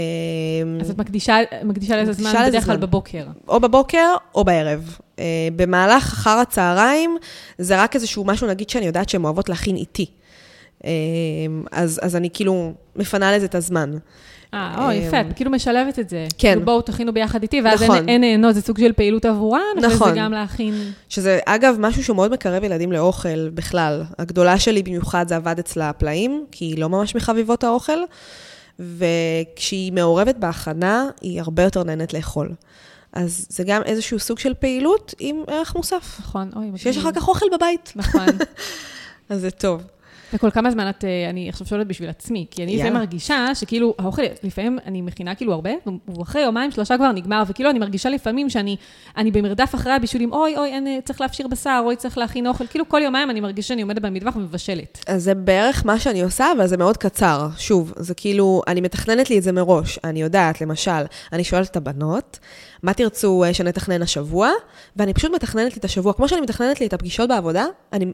[0.81, 2.77] אז את מקדישה מקדישה לזה זמן מקדישה בדרך כלל.
[2.77, 3.25] בבוקר.
[3.49, 4.97] או בבוקר או בערב.
[5.19, 5.25] אה,
[5.57, 7.17] במהלך אחר הצהריים,
[7.59, 10.07] זה רק איזשהו משהו, נגיד, שאני יודעת שהן אוהבות להכין איתי.
[10.85, 10.91] אה,
[11.73, 13.91] אז, אז אני כאילו מפנה לזה את הזמן.
[14.55, 16.27] אה, או, יפה, אה, את כאילו משלבת את זה.
[16.39, 16.49] כן.
[16.49, 18.09] כאילו, בואו, תכינו ביחד איתי, ואז נכון.
[18.09, 20.09] אין- נהנות, זה סוג של פעילות עבורן, נכון.
[20.09, 20.75] וזה גם להכין...
[21.09, 24.03] שזה, אגב, משהו שהוא מאוד מקרב ילדים לאוכל בכלל.
[24.19, 27.99] הגדולה שלי במיוחד זה עבד אצלה הפלאים, כי היא לא ממש מחביבות האוכל,
[28.81, 32.55] וכשהיא מעורבת בהכנה, היא הרבה יותר נהנית לאכול.
[33.13, 36.17] אז זה גם איזשהו סוג של פעילות עם ערך מוסף.
[36.21, 37.07] נכון, אוי, שיש מגניב.
[37.07, 38.27] אחר כך אוכל בבית, נכון.
[39.31, 39.83] אז זה טוב.
[40.35, 42.95] וכל כמה זמן את, אה, אני עכשיו שואלת בשביל עצמי, כי אני לפעמים.
[42.95, 45.71] מרגישה שכאילו, האוכל, לפעמים אני מכינה כאילו הרבה,
[46.09, 48.77] ואחרי יומיים, שלושה כבר נגמר, וכאילו אני מרגישה לפעמים שאני
[49.17, 52.67] אני במרדף אחרי הבישולים, אוי, אוי, אין, אה, צריך להפשיר בשר, אוי, צריך להכין אוכל,
[52.67, 55.05] כאילו כל יומיים אני מרגישה שאני עומדת במטבח ומבשלת.
[55.07, 57.49] אז זה בערך מה שאני עושה, אבל זה מאוד קצר.
[57.59, 59.99] שוב, זה כאילו, אני מתכננת לי את זה מראש.
[60.05, 61.03] אני יודעת, למשל,
[61.33, 62.39] אני שואלת את הבנות,
[62.83, 64.51] מה תרצו אה, שנתכנן השבוע?
[64.97, 66.13] ואני פשוט מתכננת לי את השבוע.
[66.13, 68.13] כמו שאני מתכננת לי את הפגישות בעבודה, אני...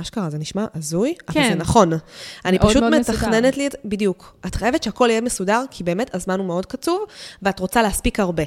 [0.00, 1.48] אשכרה, זה נשמע הזוי, אבל כן.
[1.52, 1.92] זה נכון.
[2.44, 3.50] אני מאוד פשוט מאוד מתכננת מסודר.
[3.56, 3.74] לי את...
[3.84, 4.36] בדיוק.
[4.46, 7.00] את חייבת שהכל יהיה מסודר, כי באמת הזמן הוא מאוד קצוב,
[7.42, 8.42] ואת רוצה להספיק הרבה.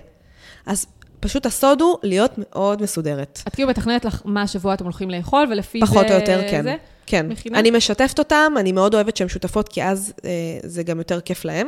[0.65, 0.85] אז
[1.19, 3.39] פשוט הסוד הוא להיות מאוד מסודרת.
[3.47, 5.85] את כאילו מתכננת לך מה השבוע אתם הולכים לאכול, ולפי זה...
[5.85, 6.63] פחות או יותר, כן.
[6.63, 6.75] זה?
[7.05, 7.27] כן.
[7.29, 7.59] מכינה?
[7.59, 10.29] אני משתפת אותם, אני מאוד אוהבת שהן שותפות, כי אז אה,
[10.63, 11.67] זה גם יותר כיף להן.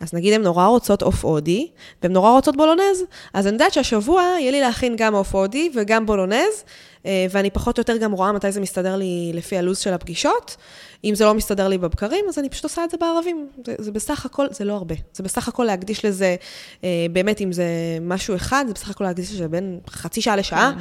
[0.00, 1.68] אז נגיד הן נורא רוצות עוף הודי,
[2.02, 3.04] והן נורא רוצות בולונז,
[3.34, 6.64] אז אני יודעת שהשבוע יהיה לי להכין גם עוף הודי וגם בולונז,
[7.04, 10.56] ואני פחות או יותר גם רואה מתי זה מסתדר לי לפי הלו"ז של הפגישות.
[11.04, 13.48] אם זה לא מסתדר לי בבקרים, אז אני פשוט עושה את זה בערבים.
[13.66, 14.94] זה, זה בסך הכל, זה לא הרבה.
[15.12, 16.36] זה בסך הכל להקדיש לזה,
[16.84, 17.64] אה, באמת, אם זה
[18.00, 20.72] משהו אחד, זה בסך הכל להקדיש לזה בין חצי שעה לשעה,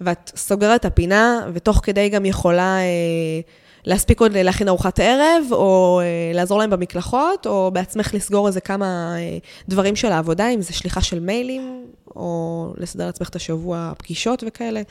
[0.00, 2.78] ואת סוגרת את הפינה, ותוך כדי גם יכולה...
[2.78, 3.40] אה,
[3.86, 9.14] להספיק עוד להכין ארוחת ערב, או אה, לעזור להם במקלחות, או בעצמך לסגור איזה כמה
[9.18, 14.44] אה, דברים של העבודה, אם זה שליחה של מיילים, או לסדר לעצמך את השבוע פגישות
[14.46, 14.82] וכאלה.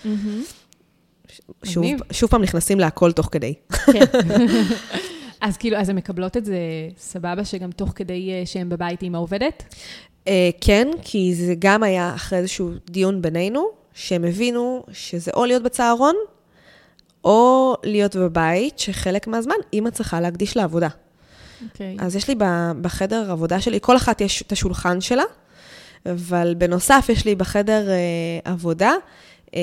[1.64, 1.86] שוב.
[2.12, 3.54] שוב פעם נכנסים להכל תוך כדי.
[3.94, 4.06] כן.
[5.42, 6.58] אז כאילו, אז הן מקבלות את זה
[6.98, 9.64] סבבה, שגם תוך כדי אה, שהן בבית עם העובדת?
[10.28, 15.64] אה, כן, כי זה גם היה אחרי איזשהו דיון בינינו, שהם הבינו שזה או להיות
[15.64, 16.16] בצהרון,
[17.24, 20.90] או להיות בבית, שחלק מהזמן אימא צריכה להקדיש לעבודה.
[21.66, 21.98] אוקיי.
[22.00, 22.36] אז יש לי
[22.82, 25.24] בחדר עבודה שלי, כל אחת יש את השולחן שלה,
[26.06, 27.96] אבל בנוסף יש לי בחדר אה,
[28.52, 28.92] עבודה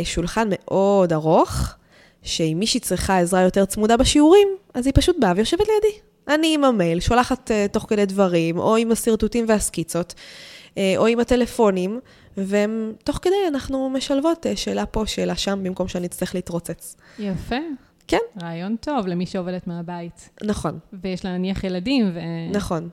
[0.04, 1.74] שולחן מאוד ארוך,
[2.22, 5.98] שאם מישהי צריכה עזרה יותר צמודה בשיעורים, אז היא פשוט באה ויושבת לידי.
[6.28, 10.14] אני עם המייל, שולחת אה, תוך כדי דברים, או עם השרטוטים והסקיצות,
[10.78, 12.00] אה, או עם הטלפונים,
[12.36, 16.96] ותוך כדי אנחנו משלבות אה, שאלה פה, שאלה שם, במקום שאני אצטרך להתרוצץ.
[17.18, 17.56] יפה.
[18.08, 18.18] כן.
[18.42, 20.30] רעיון טוב למי שעובדת מהבית.
[20.42, 20.78] נכון.
[20.92, 22.20] ויש לה נניח ילדים, ו...
[22.52, 22.88] נכון.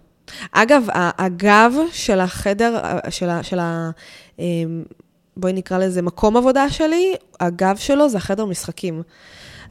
[0.52, 3.44] אגב, הגב של החדר, של ה...
[3.44, 3.90] של ה
[4.40, 4.84] אמ,
[5.38, 9.02] בואי נקרא לזה מקום עבודה שלי, הגב שלו זה החדר משחקים.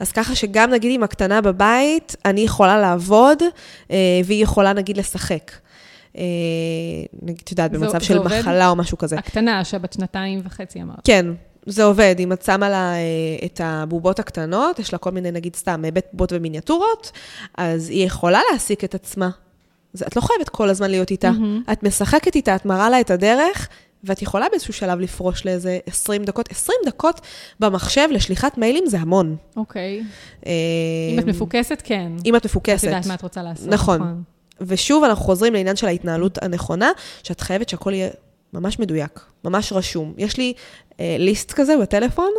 [0.00, 3.38] אז ככה שגם נגיד עם הקטנה בבית, אני יכולה לעבוד,
[3.90, 5.50] אה, והיא יכולה נגיד לשחק.
[6.16, 6.22] אה,
[7.22, 8.38] נגיד, את יודעת, זה- במצב זה של עובד?
[8.40, 9.16] מחלה או משהו כזה.
[9.18, 10.96] הקטנה, שבת שנתיים וחצי אמרת.
[11.04, 11.26] כן,
[11.66, 12.14] זה עובד.
[12.18, 13.00] אם את שמה לה אה,
[13.44, 17.12] את הבובות הקטנות, יש לה כל מיני, נגיד סתם, אה, בית בובות ומיניאטורות,
[17.58, 19.30] אז היא יכולה להעסיק את עצמה.
[19.94, 21.30] אז את לא חייבת כל הזמן להיות איתה.
[21.30, 21.62] מהמם.
[21.72, 23.68] את משחקת איתה, את מראה לה את הדרך,
[24.06, 26.50] ואת יכולה באיזשהו שלב לפרוש לאיזה 20 דקות.
[26.50, 27.20] 20 דקות
[27.60, 29.36] במחשב לשליחת מיילים זה המון.
[29.56, 30.02] אוקיי.
[30.46, 30.52] אה,
[31.12, 32.12] אם את מפוקסת, כן.
[32.24, 32.84] אם את את מפוקסת.
[32.84, 33.68] יודעת מה את רוצה לעשות.
[33.68, 34.22] נכון.
[34.60, 36.90] ושוב, אנחנו חוזרים לעניין של ההתנהלות הנכונה,
[37.22, 38.08] שאת חייבת שהכל יהיה
[38.56, 40.14] ממש מדויק, ממש רשום.
[40.18, 40.52] יש לי
[41.00, 42.30] אה, ליסט כזה בטלפון,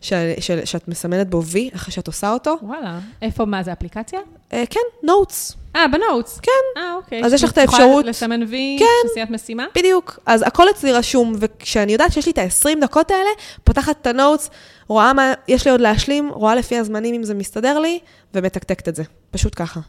[0.00, 2.56] ש, ש, שאת מסמנת בו וי אחרי שאת עושה אותו.
[2.62, 2.98] וואלה.
[3.22, 4.20] איפה, מה זה, אפליקציה?
[4.52, 6.40] אה, כן, נוטס, אה, בנוטס.
[6.40, 6.50] כן.
[6.80, 7.24] אה, אוקיי.
[7.24, 9.08] אז יש לך את האפשרות- לסמן וי, כן.
[9.10, 9.66] עשיית משימה?
[9.76, 10.18] בדיוק.
[10.26, 13.30] אז הכל אצלי רשום, וכשאני יודעת שיש לי את ה-20 דקות האלה,
[13.64, 14.50] פותחת את הנוטס,
[14.88, 17.98] רואה מה יש לי עוד להשלים, רואה לפי הזמנים אם זה מסתדר לי,
[18.34, 19.02] ומתקתקת את זה.
[19.30, 19.80] פשוט ככה.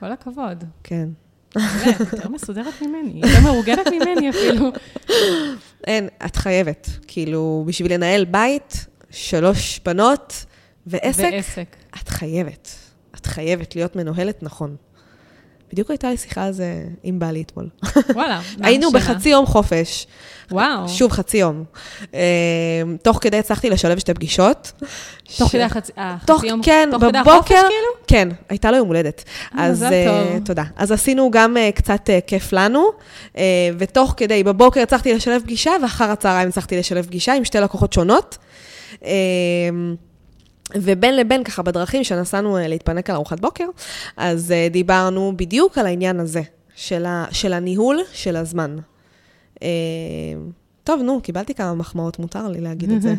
[0.00, 0.64] כל הכבוד.
[0.84, 1.08] כן.
[1.56, 4.72] באמת, יותר מסודרת ממני, יותר מאורגנת ממני אפילו.
[5.86, 6.88] אין, את חייבת.
[7.06, 10.44] כאילו, בשביל לנהל בית, שלוש בנות
[10.86, 11.76] ועסק, ועסק.
[12.02, 12.68] את חייבת.
[13.16, 14.76] את חייבת להיות מנוהלת נכון.
[15.72, 16.66] בדיוק הייתה לי שיחה על זה
[17.02, 17.68] עם בעלי אתמול.
[18.14, 18.40] וואלה.
[18.58, 19.00] מה היינו השאלה?
[19.14, 20.06] בחצי יום חופש.
[20.50, 20.88] וואו.
[20.88, 21.64] שוב, חצי יום.
[22.14, 22.20] אה,
[23.02, 24.72] תוך כדי הצלחתי לשלב שתי פגישות.
[25.38, 27.88] תוך ש- כדי החצי החצי תוך, יום, כן, בבוקר, כאילו?
[28.06, 29.24] כן, הייתה לו יום הולדת.
[29.58, 30.44] אה, אז אה, טוב.
[30.44, 30.64] תודה.
[30.76, 32.86] אז עשינו גם אה, קצת אה, כיף לנו,
[33.38, 33.42] אה,
[33.78, 38.38] ותוך כדי, בבוקר הצלחתי לשלב פגישה, ואחר הצהריים הצלחתי לשלב פגישה עם שתי לקוחות שונות.
[40.76, 43.66] ובין לבין, ככה בדרכים שנסענו אה, להתפנק על ארוחת בוקר,
[44.16, 46.42] אז אה, דיברנו בדיוק על העניין הזה,
[46.74, 48.76] של, ה, של הניהול של הזמן.
[49.62, 49.68] אה,
[50.84, 53.14] טוב, נו, קיבלתי כמה מחמאות, מותר לי להגיד את זה.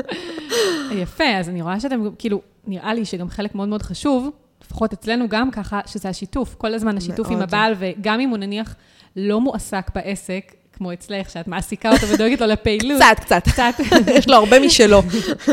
[1.02, 4.30] יפה, אז אני רואה שאתם, כאילו, נראה לי שגם חלק מאוד מאוד חשוב,
[4.64, 6.54] לפחות אצלנו גם ככה, שזה השיתוף.
[6.54, 7.42] כל הזמן השיתוף עם מאוד.
[7.42, 8.74] הבעל, וגם אם הוא נניח
[9.16, 13.02] לא מועסק בעסק, כמו אצלך, שאת מעסיקה אותו ודואגת לו לפעילות.
[13.16, 13.74] קצת, קצת.
[13.74, 14.02] קצת.
[14.06, 15.02] יש לו הרבה משלו.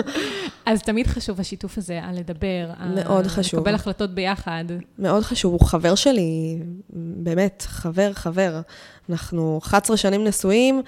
[0.65, 2.71] אז תמיד חשוב השיתוף הזה, על לדבר.
[2.79, 3.59] על מאוד חשוב.
[3.59, 4.63] לקבל החלטות ביחד.
[4.99, 6.57] מאוד חשוב, הוא חבר שלי,
[6.93, 8.61] באמת, חבר, חבר.
[9.09, 10.81] אנחנו 11 שנים נשואים,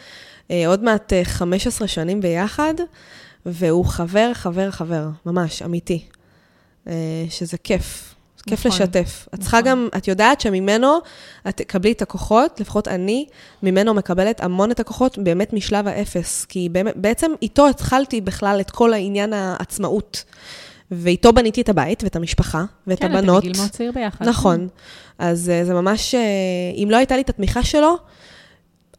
[0.52, 2.74] אה, עוד מעט אה, 15 שנים ביחד,
[3.46, 6.04] והוא חבר, חבר, חבר, ממש, אמיתי.
[6.88, 6.94] אה,
[7.30, 8.11] שזה כיף.
[8.48, 9.28] כיף נכון, לשתף.
[9.34, 9.72] את צריכה נכון.
[9.72, 10.98] גם, את יודעת שממנו
[11.50, 13.26] את תקבלי את הכוחות, לפחות אני,
[13.64, 16.46] ממנו מקבלת המון את הכוחות באמת משלב האפס.
[16.46, 20.24] כי באמת, בעצם איתו התחלתי בכלל את כל העניין העצמאות.
[20.92, 23.44] ואיתו בניתי את הבית ואת המשפחה ואת כן, הבנות.
[23.44, 24.28] אתם בגיל מאוד צעיר ביחד.
[24.28, 24.68] נכון.
[25.20, 26.22] אז אה, זה ממש, אה,
[26.76, 27.98] אם לא הייתה לי את התמיכה שלו,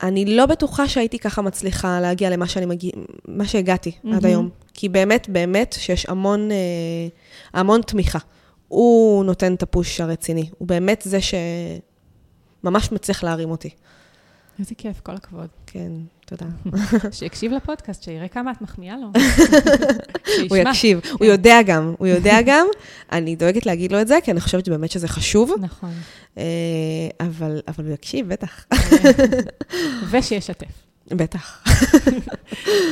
[0.03, 2.91] אני לא בטוחה שהייתי ככה מצליחה להגיע למה שאני מגיע,
[3.29, 4.25] מה שהגעתי עד מהמם.
[4.25, 4.49] היום.
[4.75, 6.57] כי באמת, באמת, שיש המון, אה,
[7.61, 8.19] המון תמיכה.
[8.73, 10.51] הוא נותן את הפוש הרציני.
[10.59, 11.19] הוא באמת זה
[12.63, 13.71] שממש מצליח להרים אותי.
[14.59, 15.49] איזה כיף, כל הכבוד.
[15.67, 15.93] כן,
[16.27, 16.47] תודה.
[17.19, 19.07] שיקשיב לפודקאסט, שיראה כמה את מחמיאה לו.
[20.51, 20.57] הוא.
[20.57, 21.25] יקשיב, הוא כן.
[21.25, 22.67] יודע גם, הוא יודע גם.
[23.13, 25.93] אני דואגת להגיד לו את זה, כי אני חושבת באמת שזה חשוב, נכון.
[26.39, 26.45] אה,
[27.21, 28.67] אבל אבל הוא יקשיב, בטח.
[30.11, 30.73] ושישתף.
[31.11, 31.65] בטח.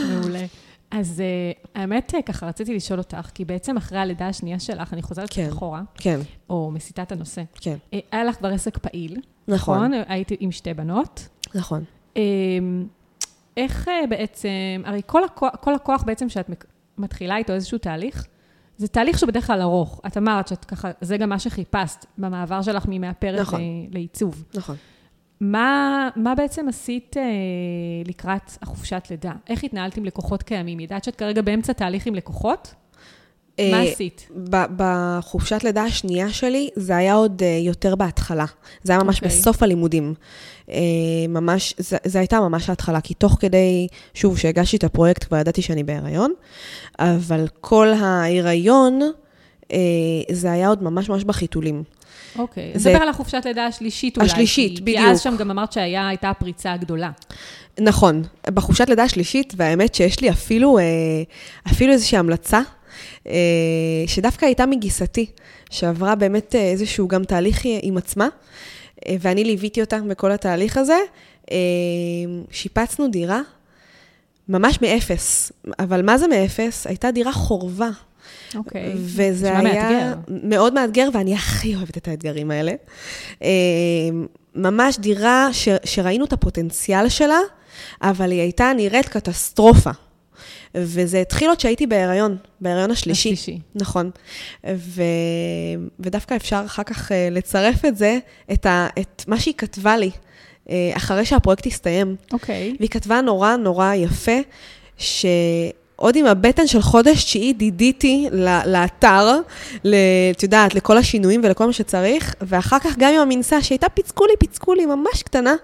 [0.09, 0.45] מעולה.
[0.91, 5.03] אז uh, האמת, uh, ככה רציתי לשאול אותך, כי בעצם אחרי הלידה השנייה שלך, אני
[5.03, 5.49] חוזרת כן.
[5.49, 6.21] אחורה, כן,
[6.51, 7.43] או מסיטה את הנושא.
[7.55, 7.77] כן.
[7.95, 9.93] Uh, היה לך כבר עסק פעיל, נכון, נכון?
[10.09, 11.29] הייתי עם שתי בנות.
[11.55, 11.85] נכון.
[12.15, 12.19] Um,
[13.57, 16.51] איך בעצם, הרי כל הכוח, כל הכוח בעצם שאת
[16.99, 18.27] מתחילה איתו איזשהו תהליך,
[18.77, 20.01] זה תהליך שהוא בדרך כלל ארוך.
[20.07, 23.61] את אמרת שאת ככה, זה גם מה שחיפשת במעבר שלך ממאפרת נכון.
[23.91, 24.45] לעיצוב.
[24.55, 24.77] נכון.
[25.41, 27.23] מה, מה בעצם עשית אה,
[28.05, 29.33] לקראת החופשת לידה?
[29.49, 30.81] איך התנהלת עם לקוחות קיימים?
[30.81, 32.75] ידעת שאת כרגע באמצע תהליך עם לקוחות?
[33.59, 34.29] מה אה, עשית?
[34.51, 38.45] ב- בחופשת לידה השנייה שלי, זה היה עוד אה, יותר בהתחלה.
[38.83, 39.29] זה היה ממש אוקיי.
[39.29, 40.15] בסוף הלימודים.
[40.71, 40.77] אה,
[41.29, 45.63] ממש, זה, זה הייתה ממש ההתחלה, כי תוך כדי, שוב, שהגשתי את הפרויקט, כבר ידעתי
[45.63, 46.33] שאני בהיריון,
[46.99, 49.01] אבל כל ההיריון,
[49.73, 49.79] אה,
[50.33, 51.83] זה היה עוד ממש ממש בחיתולים.
[52.39, 52.73] אוקיי.
[52.75, 54.27] זה- נדבר על החופשת לידה השלישית אולי.
[54.29, 54.99] השלישית, כי- בדיוק.
[54.99, 57.11] כי אז שם גם אמרת שהייתה הפריצה הגדולה.
[57.81, 58.23] נכון,
[58.55, 60.83] בחופשת לידה השלישית, והאמת שיש לי אפילו, אה,
[61.73, 62.61] אפילו איזושהי המלצה,
[63.27, 63.33] אה,
[64.07, 65.27] שדווקא הייתה מגיסתי,
[65.71, 68.29] שעברה באמת אה, איזשהו גם תהליך עם עצמה,
[69.21, 70.99] ואני ליוויתי אותה בכל התהליך הזה.
[72.51, 73.41] שיפצנו דירה
[74.49, 76.87] ממש מאפס, אבל מה זה מאפס?
[76.87, 77.89] הייתה דירה חורבה.
[78.55, 78.93] אוקיי.
[78.95, 80.15] וזה נשמע היה מאתגר.
[80.29, 82.73] מאוד מאתגר, ואני הכי אוהבת את האתגרים האלה.
[83.43, 83.49] אה,
[84.55, 87.39] ממש דירה ש, שראינו את הפוטנציאל שלה,
[88.03, 89.91] אבל היא הייתה נראית קטסטרופה.
[90.75, 93.33] וזה התחיל עוד שהייתי בהיריון, בהיריון השלישי.
[93.33, 93.59] השלישי.
[93.75, 94.11] נכון.
[94.77, 95.03] ו...
[96.01, 98.19] ודווקא אפשר אחר כך אה, לצרף את זה,
[98.53, 98.89] את, ה...
[99.01, 100.11] את מה שהיא כתבה לי,
[100.71, 102.17] אה, אחרי שהפרויקט הסתיים.
[102.33, 102.77] אוקיי.
[102.79, 104.39] והיא כתבה נורא נורא יפה,
[106.01, 108.29] שעוד עם הבטן של חודש תשיעי דידיתי
[108.67, 109.41] לאתר,
[110.31, 114.87] את יודעת, לכל השינויים ולכל מה שצריך, ואחר כך גם עם המנסה, שהייתה פיצקולי, פיצקולי
[114.87, 115.55] ממש קטנה,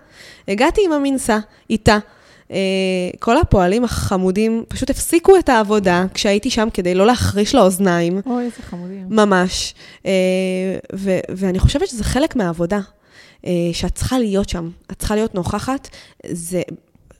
[0.49, 1.39] הגעתי עם המנסה,
[1.70, 1.99] איתה.
[2.51, 2.57] אה,
[3.18, 8.20] כל הפועלים החמודים פשוט הפסיקו את העבודה כשהייתי שם כדי לא להחריש לאוזניים.
[8.26, 9.07] אוי, איזה חמודים.
[9.11, 9.74] ממש.
[10.07, 10.12] אה,
[10.95, 12.80] ו- ואני חושבת שזה חלק מהעבודה,
[13.47, 15.89] אה, שאת צריכה להיות שם, את צריכה להיות נוכחת.
[16.26, 16.62] זה,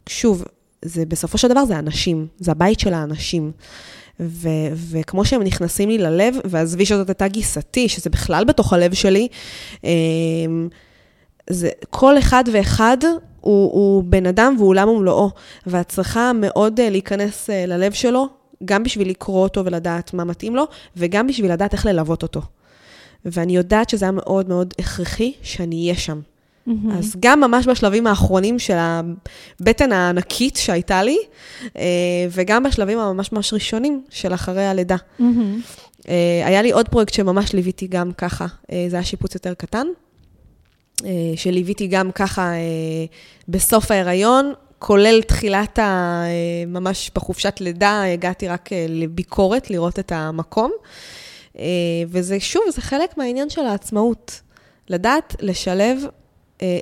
[0.09, 0.45] שוב,
[0.83, 3.53] זה בסופו של דבר זה אנשים, זה הבית של האנשים.
[4.21, 4.49] ו-
[4.91, 9.29] וכמו שהם נכנסים לי ללב, ועזבי שזאת הייתה גיסתי, שזה בכלל בתוך הלב שלי,
[9.85, 9.91] אה,
[11.51, 12.97] זה, כל אחד ואחד
[13.41, 15.31] הוא, הוא בן אדם והוא עולם ומלואו,
[15.67, 18.29] ואת צריכה מאוד אה, להיכנס אה, ללב שלו,
[18.65, 20.65] גם בשביל לקרוא אותו ולדעת מה מתאים לו,
[20.97, 22.41] וגם בשביל לדעת איך ללוות אותו.
[23.25, 26.21] ואני יודעת שזה היה מאוד מאוד הכרחי שאני אהיה שם.
[26.67, 26.91] מהמם.
[26.91, 31.19] אז גם ממש בשלבים האחרונים של הבטן הענקית שהייתה לי,
[31.77, 31.83] אה,
[32.31, 34.97] וגם בשלבים הממש ממש ראשונים של אחרי הלידה.
[35.19, 35.61] מהמם.
[36.09, 39.87] אה, היה לי עוד פרויקט שממש ליוויתי גם ככה, אה, זה היה שיפוץ יותר קטן,
[41.37, 42.53] שליוויתי גם ככה
[43.49, 46.23] בסוף ההיריון, כולל תחילת ה...
[46.67, 50.71] ממש בחופשת לידה, הגעתי רק לביקורת, לראות את המקום.
[52.09, 54.41] וזה, שוב, זה חלק מהעניין של העצמאות.
[54.89, 56.07] לדעת לשלב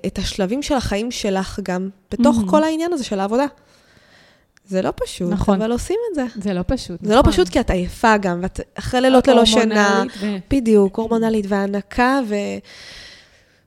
[0.06, 2.50] את השלבים של החיים שלך גם בתוך Mhm.
[2.50, 3.46] כל העניין הזה של העבודה.
[4.68, 5.62] זה לא פשוט, נכון.
[5.62, 6.24] אבל עושים את זה.
[6.42, 7.00] זה לא פשוט.
[7.04, 7.32] זה לא נכון.
[7.32, 9.86] פשוט כי את עייפה גם, ואת אחרי לילות ללא שינה.
[9.88, 12.34] הורמונלית ו- בדיוק, הורמונלית והנקה, ו...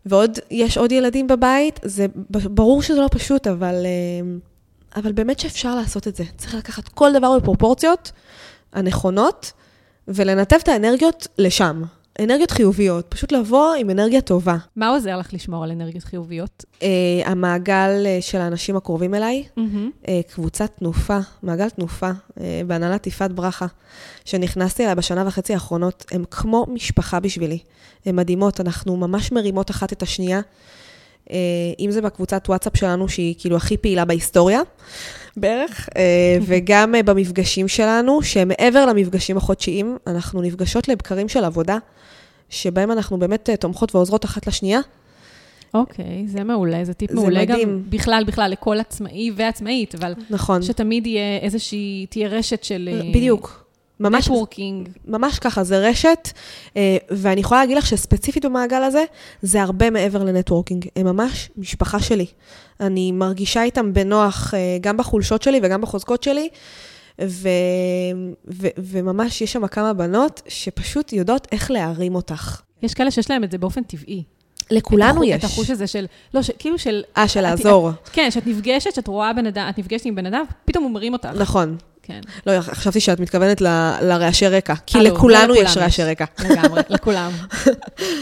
[0.05, 4.35] ועוד, יש עוד ילדים בבית, זה ברור שזה לא פשוט, אבל, אה,
[5.01, 6.23] אבל באמת שאפשר לעשות את זה.
[6.37, 8.11] צריך לקחת כל דבר בפרופורציות
[8.73, 9.51] הנכונות,
[10.07, 11.83] ולנתב את האנרגיות לשם.
[12.23, 14.57] אנרגיות חיוביות, פשוט לבוא עם אנרגיה טובה.
[14.75, 16.65] מה עוזר לך לשמור על אנרגיות חיוביות?
[16.83, 16.87] אה,
[17.25, 19.91] המעגל אה, של האנשים הקרובים אליי, מהמם.
[20.07, 23.65] אה, קבוצת תנופה, מעגל תנופה, אה, בהנהלת יפעת ברכה,
[24.25, 27.59] שנכנסתי אליה בשנה וחצי האחרונות, הן כמו משפחה בשבילי.
[28.05, 30.41] הן מדהימות, אנחנו ממש מרימות אחת את השנייה.
[31.31, 31.37] אה,
[31.79, 34.61] אם זה בקבוצת וואטסאפ שלנו, שהיא כאילו הכי פעילה בהיסטוריה,
[35.37, 35.89] בערך,
[36.47, 41.77] וגם במפגשים שלנו, שמעבר למפגשים החודשיים, אנחנו נפגשות לבקרים של עבודה,
[42.49, 44.79] שבהם אנחנו באמת אה, תומכות ועוזרות אחת לשנייה.
[45.73, 47.83] אוקיי, זה מעולה, זה טיפ זה מעולה גם מדהים.
[47.89, 50.61] בכלל, בכלל, לכל עצמאי ועצמאית, אבל נכון.
[50.61, 52.89] שתמיד יהיה איזושהי, תהיה רשת של...
[52.91, 53.63] אה, בדיוק.
[53.99, 54.89] ממש networking.
[55.05, 56.29] ממש ככה, זה רשת,
[56.77, 59.03] אה, ואני יכולה להגיד לך שספציפית במעגל הזה,
[59.41, 60.87] זה הרבה מעבר ל networking.
[60.95, 62.25] הם ממש משפחה שלי.
[62.79, 66.49] אני מרגישה איתם בנוח, גם בחולשות שלי וגם בחוזקות שלי,
[67.21, 67.49] ו,
[68.47, 72.61] ו, וממש יש שם כמה בנות שפשוט יודעות איך להרים אותך.
[72.83, 74.23] יש כאלה שיש להם את זה באופן טבעי.
[74.71, 75.39] לכולנו את יש.
[75.39, 77.03] את החוש הזה של, לא, ש- כאילו של...
[77.17, 77.89] אה, של את- לעזור.
[77.89, 80.91] את- כן, שאת נפגשת, שאת רואה בן אדם, את נפגשת עם בן אדם, פתאום הוא
[80.91, 81.29] מרים אותך.
[81.39, 81.77] נכון.
[82.07, 82.19] כן.
[82.45, 83.67] לא, חשבתי שאת מתכוונת ל-
[84.01, 86.03] לרעשי רקע, כי לכולנו לא יש רעשי.
[86.03, 86.25] רקע.
[86.49, 87.31] לגמרי, לכולם.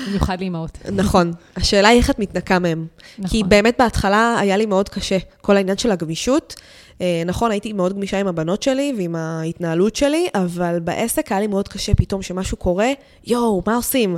[0.07, 0.77] במיוחד לאימהות.
[0.91, 1.31] נכון.
[1.55, 2.87] השאלה היא איך את מתנקה מהם.
[3.15, 3.49] כי נכון.
[3.49, 6.55] באמת בהתחלה היה לי מאוד קשה, כל העניין של הגמישות.
[7.01, 11.47] אה, נכון, הייתי מאוד גמישה עם הבנות שלי ועם ההתנהלות שלי, אבל בעסק היה לי
[11.47, 12.89] מאוד קשה פתאום שמשהו קורה,
[13.25, 14.17] יואו, מה עושים?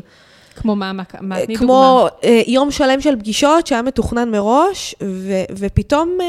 [0.55, 1.59] כמו מה, מה, מה, תני דוגמה.
[1.59, 6.25] כמו אה, יום שלם של פגישות שהיה מתוכנן מראש, ו- ופתאום אה,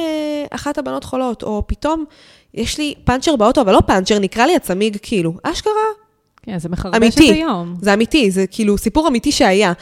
[0.51, 2.05] אחת הבנות חולות, או פתאום
[2.55, 5.73] יש לי פאנצ'ר באוטו, אבל לא פאנצ'ר, נקרא לי הצמיג, כאילו, אשכרה,
[6.43, 7.31] כן, זה מחרבש אמיתי.
[7.31, 7.77] את היום.
[7.83, 9.73] זה אמיתי, זה כאילו סיפור אמיתי שהיה.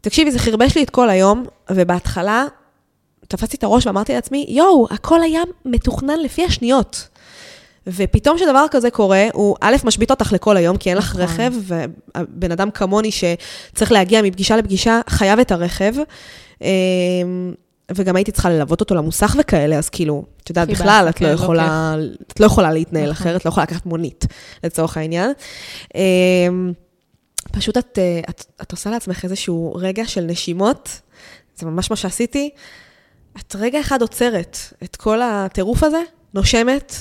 [0.00, 2.46] תקשיבי, זה חרבש לי את כל היום, ובהתחלה
[3.28, 7.08] תפסתי את הראש ואמרתי לעצמי, יואו, הכל היה מתוכנן לפי השניות.
[7.86, 11.22] ופתאום כשדבר כזה קורה, הוא א', משבית אותך לכל היום, כי אין לך נכון.
[11.22, 11.52] רכב,
[12.16, 15.92] ובן אדם כמוני שצריך להגיע מפגישה לפגישה, חייב את הרכב.
[17.96, 21.26] וגם הייתי צריכה ללוות אותו למוסך וכאלה, אז כאילו, את יודעת, בכלל, את לא כן,
[21.26, 21.94] לא יכולה,
[22.32, 23.26] את לא יכולה להתנהל נכון.
[23.26, 24.26] אחרת, לא יכולה לקחת מונית,
[24.64, 25.32] לצורך העניין.
[25.94, 26.72] אמ,
[27.52, 31.00] פשוט את, אה, את, את עושה לעצמך איזשהו רגע של נשימות,
[31.56, 32.50] זה ממש מה שעשיתי.
[33.40, 36.02] את רגע אחד עוצרת את כל הטירוף הזה,
[36.34, 36.94] נושמת,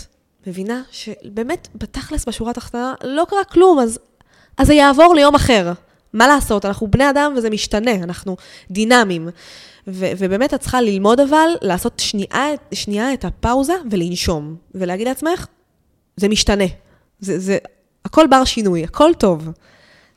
[0.47, 3.99] מבינה שבאמת, בתכלס, בשורה התחתונה, לא קרה כלום, אז,
[4.57, 5.73] אז זה יעבור ליום אחר.
[6.13, 8.37] מה לעשות, אנחנו בני אדם וזה משתנה, אנחנו
[8.71, 9.29] דינמיים.
[9.87, 15.47] ו- ובאמת את צריכה ללמוד אבל, לעשות שנייה, שנייה את הפאוזה ולנשום, ולהגיד לעצמך,
[16.17, 16.63] זה משתנה.
[17.19, 17.57] זה, זה,
[18.05, 19.49] הכל בר שינוי, הכל טוב.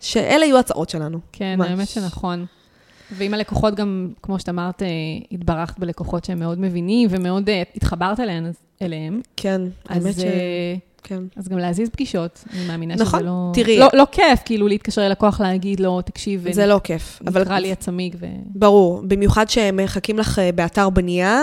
[0.01, 1.19] שאלה יהיו הצעות שלנו.
[1.33, 1.69] כן, ממש.
[1.69, 2.47] האמת שנכון.
[3.11, 4.89] ועם הלקוחות גם, כמו שאת אמרת, אה,
[5.33, 8.51] התברכת בלקוחות שהם מאוד מבינים ומאוד אה, התחברת אליהם.
[8.83, 9.21] אליהם.
[9.37, 10.25] כן, האמת אז, ש...
[10.25, 11.23] אה, כן.
[11.37, 13.51] אז גם להזיז פגישות, אני מאמינה נכון, שזה לא...
[13.55, 17.23] תראי- לא, לא כיף, כאילו, להתקשר ללקוח, להגיד לו, תקשיב, זה לא כיף.
[17.27, 18.27] אבל נקרא לי הצמיג ו...
[18.47, 21.43] ברור, במיוחד שהם מחכים לך באתר בנייה,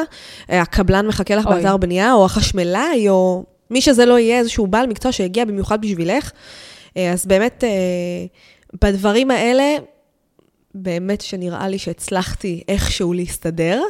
[0.49, 1.55] הקבלן מחכה לך אוי.
[1.55, 6.31] באתר בנייה, או החשמלאי, או מי שזה לא יהיה, איזשהו בעל מקצוע שהגיע במיוחד בשבילך.
[6.95, 7.63] אז באמת,
[8.83, 9.63] בדברים האלה,
[10.75, 13.81] באמת שנראה לי שהצלחתי איכשהו להסתדר.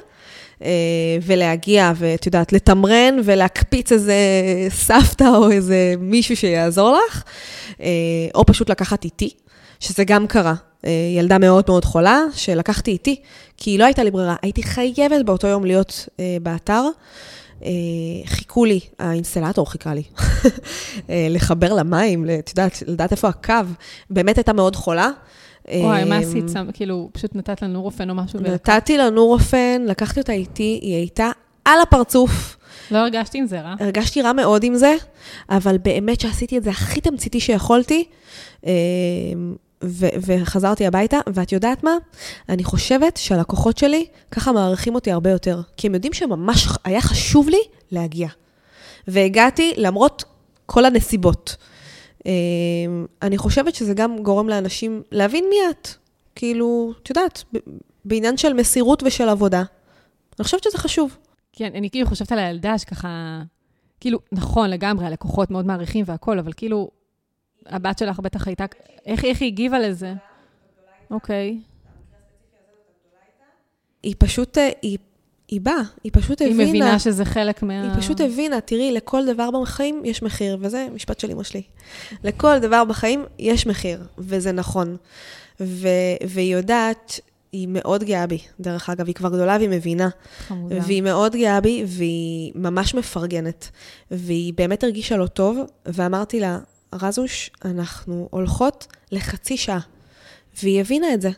[0.64, 4.16] אה, ולהגיע, ואת יודעת, לתמרן ולהקפיץ איזה
[4.70, 7.24] סבתא או איזה מישהו שיעזור לך,
[7.82, 7.88] אה,
[8.36, 9.30] או פשוט לקחת איתי,
[9.80, 10.54] שזה גם קרה.
[10.86, 13.22] אה, ילדה מאוד מאוד חולה, שלקחתי איתי,
[13.58, 14.36] כי לא הייתה לי ברירה.
[14.42, 16.10] הייתי חייבת באותו יום להיות
[16.42, 16.84] באתר.
[18.26, 20.04] חיכו לי, האינסטלטור חיכה לי,
[21.36, 23.54] לחבר למים, את יודעת, לדעת איפה הקו.
[24.10, 25.10] באמת הייתה מאוד חולה.
[25.68, 26.50] וואי, מה אה, עשית?
[26.54, 30.96] שם- כאילו, פשוט נתת לנו רופן או משהו, נתתי לה נורופן, לקחתי אותה איתי, היא
[30.96, 31.32] הייתה
[31.66, 32.58] על הפרצוף.
[32.92, 33.74] לא הרגשתי עם זה רע.
[33.80, 34.96] הרגשתי רע מאוד עם זה,
[35.50, 38.04] אבל באמת שעשיתי את זה הכי תמציתי שיכולתי,
[38.66, 38.72] אה,
[39.84, 41.92] ו- וחזרתי הביתה, ואת יודעת מה?
[42.50, 47.50] אני חושבת שהלקוחות שלי ככה מעריכים אותי הרבה יותר, כי הם יודעים שממש היה חשוב
[47.50, 48.28] לי להגיע.
[49.08, 50.24] והגעתי למרות
[50.66, 51.56] כל הנסיבות.
[52.26, 52.32] אה,
[53.22, 55.88] אני חושבת שזה גם גורם לאנשים להבין מי את.
[56.36, 57.44] כאילו, את יודעת,
[58.06, 59.64] בעניין של מסירות ושל עבודה.
[60.40, 61.18] אני חושבת שזה חשוב.
[61.54, 63.42] כן, אני כאילו חושבת על הילדה שככה,
[64.00, 66.92] כאילו, נכון, לגמרי, הלקוחות מאוד מעריכים והכול, אבל כאילו,
[67.66, 68.66] הבת שלך בטח הייתה,
[69.06, 70.14] איך, איך היא הגיבה לזה?
[71.12, 71.60] אוקיי.
[74.04, 74.98] היא פשוט, אה, היא,
[75.52, 76.70] היא באה, היא פשוט היא הבינה.
[76.70, 77.82] מבינה שזה חלק מה...
[77.82, 81.62] היא פשוט הבינה, תראי, לכל דבר בחיים יש מחיר, וזה משפט של אמא שלי.
[82.24, 84.98] לכל דבר בחיים יש מחיר, וזה נכון.
[85.60, 85.88] ו-
[86.28, 87.20] והיא יודעת,
[87.52, 90.10] היא מאוד גאה בי, דרך אגב, היא כבר גדולה והיא מבינה.
[90.48, 90.76] חמודה.
[90.82, 93.70] והיא מאוד גאה בי, והיא ממש מפרגנת.
[94.12, 96.60] והיא באמת הרגישה לא טוב, ואמרתי לה,
[96.94, 99.80] רזוש, אנחנו הולכות לחצי שעה.
[100.64, 101.30] והיא הבינה את זה.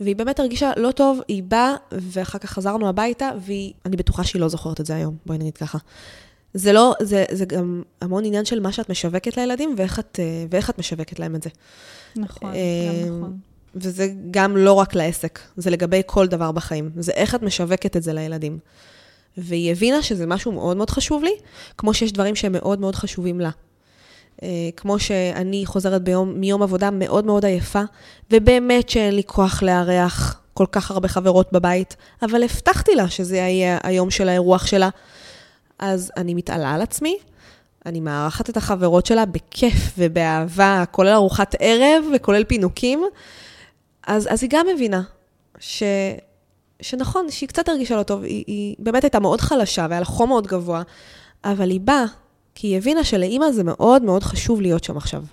[0.00, 4.48] והיא באמת הרגישה לא טוב, היא באה, ואחר כך חזרנו הביתה, ואני בטוחה שהיא לא
[4.48, 5.78] זוכרת את זה היום, בואי נגיד ככה.
[6.54, 10.44] זה לא, זה, זה גם המון עניין של מה שאת משווקת לילדים, ואיך את, אה,
[10.50, 11.50] ואיך את משווקת להם את זה.
[12.16, 12.58] נכון, אה,
[13.08, 13.38] גם נכון.
[13.74, 16.90] וזה גם לא רק לעסק, זה לגבי כל דבר בחיים.
[16.96, 18.58] זה איך את משווקת את זה לילדים.
[19.36, 21.32] והיא הבינה שזה משהו מאוד מאוד חשוב לי,
[21.78, 23.50] כמו שיש דברים שהם מאוד מאוד חשובים לה.
[24.42, 27.82] אה, כמו שאני חוזרת ביום, מיום עבודה מאוד מאוד עייפה,
[28.30, 33.78] ובאמת שאין לי כוח לארח כל כך הרבה חברות בבית, אבל הבטחתי לה שזה יהיה
[33.82, 34.88] היום של האירוח שלה.
[35.78, 37.18] אז אני מתעלה על עצמי,
[37.86, 43.02] אני מארחת את החברות שלה בכיף ובאהבה, כולל ארוחת ערב וכולל פינוקים.
[44.06, 45.02] אז, אז היא גם מבינה
[45.58, 45.82] ש,
[46.80, 50.28] שנכון, שהיא קצת הרגישה לא טוב, היא, היא באמת הייתה מאוד חלשה והיה לה חום
[50.28, 50.82] מאוד גבוה,
[51.44, 52.04] אבל היא באה,
[52.60, 55.24] כי היא הבינה שלאימא זה מאוד מאוד חשוב להיות שם עכשיו.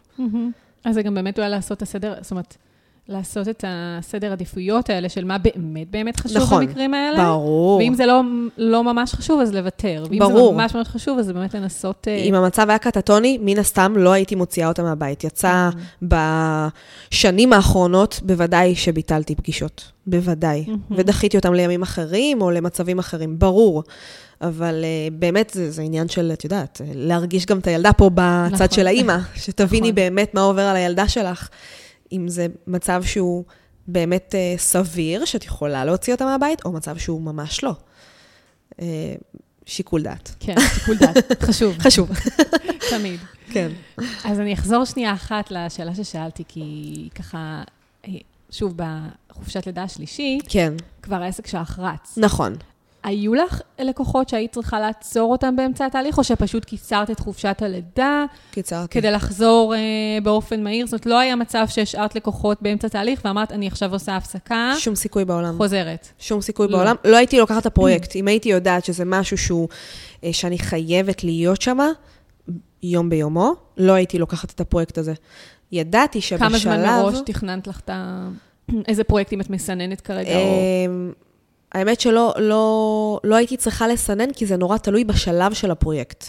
[0.84, 2.57] אז זה גם באמת אולי לעשות את הסדר, זאת אומרת,
[3.10, 7.24] לעשות את הסדר עדיפויות האלה של מה באמת באמת חשוב נכון, במקרים האלה.
[7.24, 7.78] ברור.
[7.78, 8.22] ואם זה לא,
[8.58, 10.05] לא ממש חשוב, אז לוותר.
[10.10, 10.51] ואם ברור.
[10.51, 12.08] זה ממש ממש חשוב, אז באמת לנסות...
[12.08, 15.24] אה, אם המצב היה קטטוני, מן הסתם לא הייתי מוציאה אותה מהבית.
[15.24, 15.70] יצא
[16.01, 19.91] בשנים האחרונות, בוודאי שביטלתי פגישות.
[20.08, 20.66] בוודאי.
[20.91, 23.84] ודחיתי אותם לימים אחרים או למצבים אחרים, ברור.
[24.41, 28.49] אבל uh, באמת זה, זה עניין של, את יודעת, להרגיש גם את הילדה פה בצד
[28.51, 28.68] נכון.
[28.72, 29.95] של האימא, שתביני נכון.
[29.95, 31.49] באמת מה עובר על הילדה שלך.
[32.12, 33.43] אם זה מצב שהוא
[33.88, 37.74] באמת uh, סביר, שאת יכולה להוציא אותה מהבית, או מצב שהוא ממש לא.
[38.72, 38.78] Uh,
[39.66, 40.36] שיקול דעת.
[40.39, 41.18] כן, שיקול דעת,
[41.49, 42.10] חשוב, חשוב.
[42.97, 43.20] תמיד.
[43.51, 43.72] כן.
[44.24, 47.64] אז אני אחזור שנייה אחת לשאלה ששאלתי, כי ככה,
[48.08, 48.12] אה,
[48.51, 52.18] שוב, בחופשת לידה השלישית, כן, כבר העסק שלך רץ.
[52.18, 52.55] נכון.
[53.08, 58.26] היו לך לקוחות שהיית צריכה לעצור אותם באמצע התהליך, או שפשוט קיצרת את חופשת הלידה
[58.51, 58.99] קיצרתי.
[58.99, 59.80] כדי לחזור אה,
[60.24, 60.86] באופן מהיר?
[60.86, 64.95] זאת אומרת, לא היה מצב שהשארת לקוחות באמצע התהליך ואמרת, אני עכשיו עושה הפסקה, שום
[64.95, 65.58] סיכוי בעולם.
[65.58, 66.08] חוזרת.
[66.20, 66.78] שום סיכוי לא.
[66.78, 66.95] בעולם.
[67.05, 68.16] לא הייתי לוקחת את הפרויקט.
[68.16, 69.68] אם הייתי יודעת שזה משהו שהוא,
[70.24, 71.78] אה, שאני חייבת להיות שם,
[72.84, 75.14] יום ביומו, לא הייתי לוקחת את הפרויקט הזה.
[75.72, 76.39] ידעתי שבשלב...
[76.39, 78.30] כמה זמן מראש תכננת לך את ה...
[78.88, 80.36] איזה פרויקטים את מסננת כרגע?
[80.36, 80.60] או...
[81.76, 86.24] אמ, האמת שלא לא, לא הייתי צריכה לסנן, כי זה נורא תלוי בשלב של הפרויקט.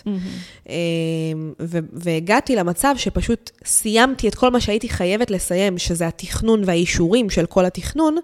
[0.68, 7.30] אמ, ו- והגעתי למצב שפשוט סיימתי את כל מה שהייתי חייבת לסיים, שזה התכנון והאישורים
[7.30, 8.16] של כל התכנון,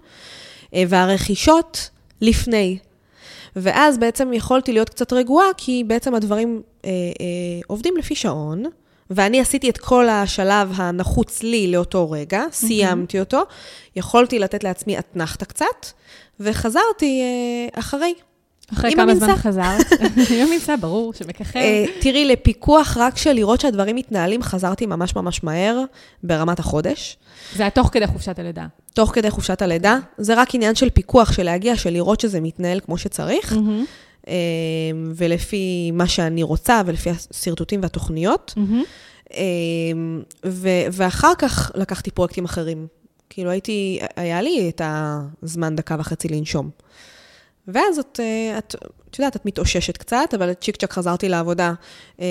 [0.73, 1.89] אה, והרכישות
[2.21, 2.77] לפני.
[3.55, 6.95] ואז בעצם יכולתי להיות קצת רגועה, כי בעצם הדברים אה, אה,
[7.67, 8.63] עובדים לפי שעון,
[9.09, 13.43] ואני עשיתי את כל השלב הנחוץ לי לאותו רגע, סיימתי אותו,
[13.95, 15.85] יכולתי לתת לעצמי אתנחתה קצת,
[16.39, 18.13] וחזרתי אה, אחרי.
[18.73, 19.35] אחרי כמה זמן.
[19.35, 19.85] חזרת?
[20.31, 21.59] עם המנסה, ברור, שמככב.
[21.59, 25.83] אה, תראי, לפיקוח רק של לראות שהדברים מתנהלים, חזרתי ממש ממש מהר,
[26.23, 27.17] ברמת החודש.
[27.55, 28.65] זה היה תוך כדי חופשת הלידה.
[28.93, 32.79] תוך כדי חופשת הלידה, זה רק עניין של פיקוח, של להגיע, של לראות שזה מתנהל
[32.79, 33.55] כמו שצריך,
[34.27, 34.33] אה,
[35.15, 38.53] ולפי מה שאני רוצה, ולפי השרטוטים והתוכניות.
[40.45, 42.87] ו- ואחר כך לקחתי פרויקטים אחרים.
[43.35, 46.69] כאילו הייתי, היה לי את הזמן דקה וחצי לנשום.
[47.67, 48.75] ואז את, אה, את,
[49.09, 51.73] את יודעת, את מתאוששת קצת, אבל צ'יק צ'אק חזרתי לעבודה.
[52.19, 52.25] אה,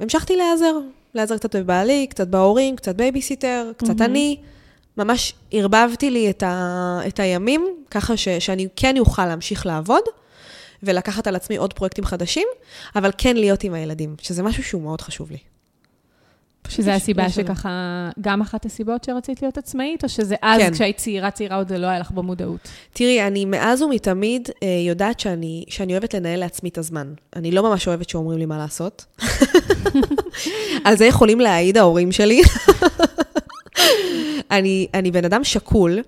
[0.00, 0.74] המשכתי להיעזר,
[1.14, 4.02] להיעזר קצת בבעלי, קצת בהורים, קצת בייביסיטר, קצת מהמם.
[4.02, 4.36] אני.
[4.96, 10.02] ממש ערבבתי לי את, ה, את הימים, ככה ש, שאני כן אוכל להמשיך לעבוד,
[10.82, 12.48] ולקחת על עצמי עוד פרויקטים חדשים,
[12.96, 15.38] אבל כן להיות עם הילדים, שזה משהו שהוא מאוד חשוב לי.
[16.68, 17.30] שזה הסיבה.
[17.30, 20.72] שככה, גם אחת הסיבות שרצית להיות עצמאית, או שזה אז, כן.
[20.72, 22.68] כשהיית צעירה צעירה, עוד זה לא היה לך במודעות?
[22.92, 27.14] תראי, אני מאז ומתמיד אה, יודעת שאני, שאני אוהבת לנהל לעצמי את הזמן.
[27.36, 29.04] אני לא ממש אוהבת שאומרים לי מה לעשות.
[30.84, 32.42] על זה יכולים להעיד ההורים שלי.
[34.50, 35.98] אני, אני בן אדם שקול,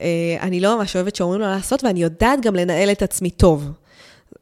[0.00, 3.30] אה, אני לא ממש אוהבת שאומרים לו מה לעשות, ואני יודעת גם לנהל את עצמי
[3.30, 3.70] טוב.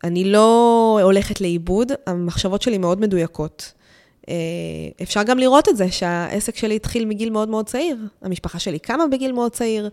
[0.05, 3.73] אני לא הולכת לאיבוד, המחשבות שלי מאוד מדויקות.
[4.29, 4.35] אה,
[5.03, 7.97] אפשר גם לראות את זה, שהעסק שלי התחיל מגיל מאוד מאוד צעיר.
[8.23, 9.89] המשפחה שלי קמה בגיל מאוד צעיר.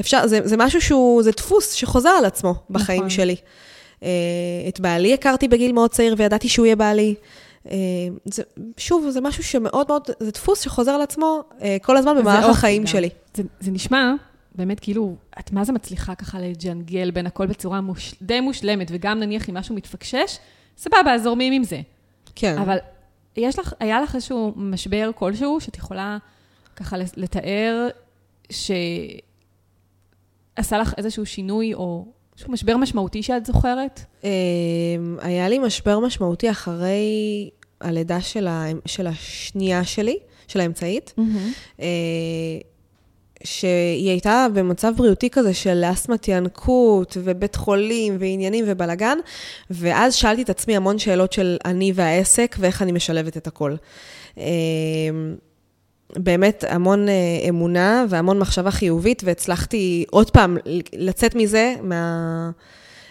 [0.00, 3.10] אפשר, זה, זה משהו שהוא, זה דפוס שחוזר על עצמו בחיים נכון.
[3.10, 3.36] שלי.
[4.02, 4.08] אה,
[4.68, 7.14] את בעלי הכרתי בגיל מאוד צעיר וידעתי שהוא יהיה בעלי.
[7.70, 7.76] אה,
[8.24, 8.42] זה,
[8.76, 11.42] שוב, זה משהו שמאוד מאוד, זה דפוס שחוזר על עצמו
[11.82, 12.86] כל הזמן במהלך החיים גם.
[12.86, 13.08] שלי.
[13.34, 14.12] זה, זה נשמע
[14.54, 19.20] באמת כאילו, את מה זה מצליחה ככה לג'נגל בין הכל בצורה מוש, די מושלמת, וגם
[19.20, 20.38] נניח אם משהו מתפקשש,
[20.76, 21.80] סבבה, זורמים עם זה.
[22.34, 22.58] כן.
[22.58, 22.78] אבל
[23.36, 26.18] יש לך, היה לך איזשהו משבר כלשהו שאת יכולה
[26.76, 27.88] ככה לתאר,
[28.50, 28.78] שעשה
[30.78, 34.00] לך איזשהו שינוי או איזשהו משבר משמעותי שאת זוכרת?
[34.24, 34.30] אה,
[35.20, 40.18] היה לי משבר משמעותי אחרי הלידה של, ה, של השנייה שלי,
[40.48, 41.14] של האמצעית.
[41.80, 41.86] אה,
[43.44, 49.18] שהיא הייתה במצב בריאותי כזה של אסתמת ינקות, ובית חולים, ועניינים ובלאגן,
[49.70, 53.74] ואז שאלתי את עצמי המון שאלות של אני והעסק, ואיך אני משלבת את הכל.
[54.38, 54.44] אה,
[56.16, 60.56] באמת המון אה, אמונה והמון מחשבה חיובית, והצלחתי עוד פעם
[60.92, 62.50] לצאת מזה, מה...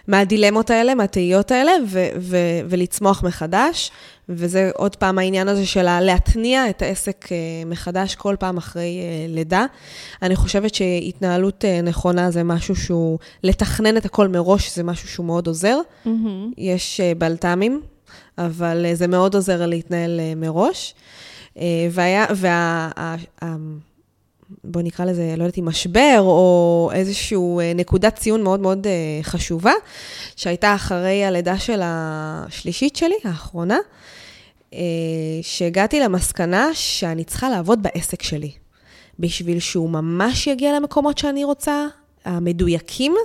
[0.07, 3.91] מהדילמות האלה, מהתהיות האלה, ו- ו- ולצמוח מחדש.
[4.29, 9.25] וזה עוד פעם העניין הזה של להתניע את העסק אה, מחדש כל פעם אחרי אה,
[9.33, 9.65] לידה.
[10.21, 15.25] אני חושבת שהתנהלות אה, נכונה זה משהו שהוא, לתכנן את הכל מראש זה משהו שהוא
[15.25, 15.77] מאוד עוזר.
[16.57, 17.81] יש אה, בלת"מים,
[18.37, 20.95] אבל זה מאוד עוזר להתנהל מראש.
[21.91, 23.15] והיה, וה...
[24.63, 27.37] בוא נקרא לזה, לא יודעת אם משבר, או איזושהי
[27.75, 29.73] נקודת ציון מאוד מאוד אה, חשובה,
[30.35, 33.77] שהייתה אחרי הלידה של השלישית שלי, האחרונה,
[34.73, 34.79] אה,
[35.41, 38.51] שהגעתי למסקנה שאני צריכה לעבוד בעסק שלי.
[39.19, 41.85] בשביל שהוא ממש יגיע למקומות שאני רוצה,
[42.25, 43.15] המדויקים,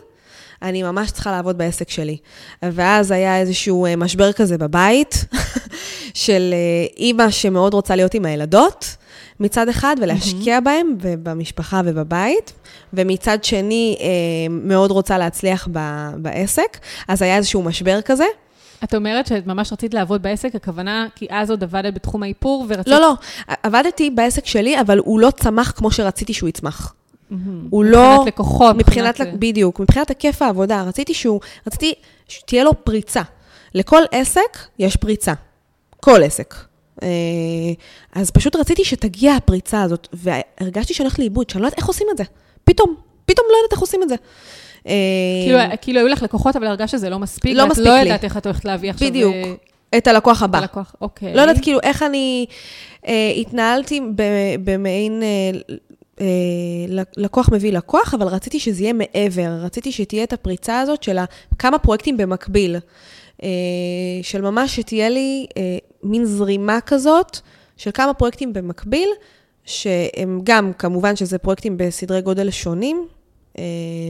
[0.62, 2.16] אני ממש צריכה לעבוד בעסק שלי.
[2.62, 5.24] ואז היה איזשהו אה, משבר כזה בבית,
[6.14, 8.96] של אה, אימא שמאוד רוצה להיות עם הילדות,
[9.40, 10.60] מצד אחד, ולהשקיע mm-hmm.
[10.60, 12.52] בהם, ובמשפחה ובבית,
[12.92, 14.06] ומצד שני, אה,
[14.50, 16.78] מאוד רוצה להצליח ב- בעסק.
[17.08, 18.24] אז היה איזשהו משבר כזה.
[18.84, 22.88] את אומרת שאת ממש רצית לעבוד בעסק, הכוונה, כי אז עוד עבדת בתחום האיפור ורצית...
[22.88, 23.14] לא, לא,
[23.62, 26.94] עבדתי בעסק שלי, אבל הוא לא צמח כמו שרציתי שהוא יצמח.
[27.30, 27.34] Mm-hmm.
[27.70, 28.12] הוא לא...
[28.12, 28.76] מבחינת לקוחות.
[28.76, 29.38] מבחינת, מבחינת...
[29.38, 30.82] בדיוק, מבחינת היקף העבודה.
[30.82, 31.94] רציתי שהוא, רציתי
[32.28, 33.22] שתהיה לו פריצה.
[33.74, 35.32] לכל עסק יש פריצה.
[36.00, 36.54] כל עסק.
[37.02, 37.08] אה,
[38.12, 42.16] אז פשוט רציתי שתגיע הפריצה הזאת, והרגשתי הולכת לאיבוד, שאני לא יודעת איך עושים את
[42.16, 42.24] זה.
[42.64, 42.94] פתאום,
[43.26, 44.14] פתאום לא יודעת איך עושים את זה.
[44.86, 44.92] אה,
[45.44, 47.56] כאילו, כאילו היו לך לקוחות, אבל הרגשת שזה לא מספיק.
[47.56, 47.90] לא מספיק לי.
[47.90, 48.00] לי.
[48.00, 49.08] את לא יודעת איך את הולכת להביא עכשיו...
[49.08, 49.34] בדיוק.
[49.34, 49.54] אה,
[49.98, 50.58] את הלקוח הבא.
[50.58, 51.34] הלקוח, אוקיי.
[51.34, 52.46] לא יודעת כאילו איך אני
[53.06, 54.00] אה, התנהלתי
[54.64, 55.58] במעין אה,
[57.16, 61.18] לקוח מביא לקוח, אבל רציתי שזה יהיה מעבר, רציתי שתהיה את הפריצה הזאת של
[61.58, 62.76] כמה פרויקטים במקביל.
[63.42, 63.48] אה,
[64.22, 67.38] של ממש שתהיה לי אה, מין זרימה כזאת
[67.76, 69.08] של כמה פרויקטים במקביל,
[69.64, 73.06] שהם גם, כמובן שזה פרויקטים בסדרי גודל שונים,
[73.58, 73.64] אה,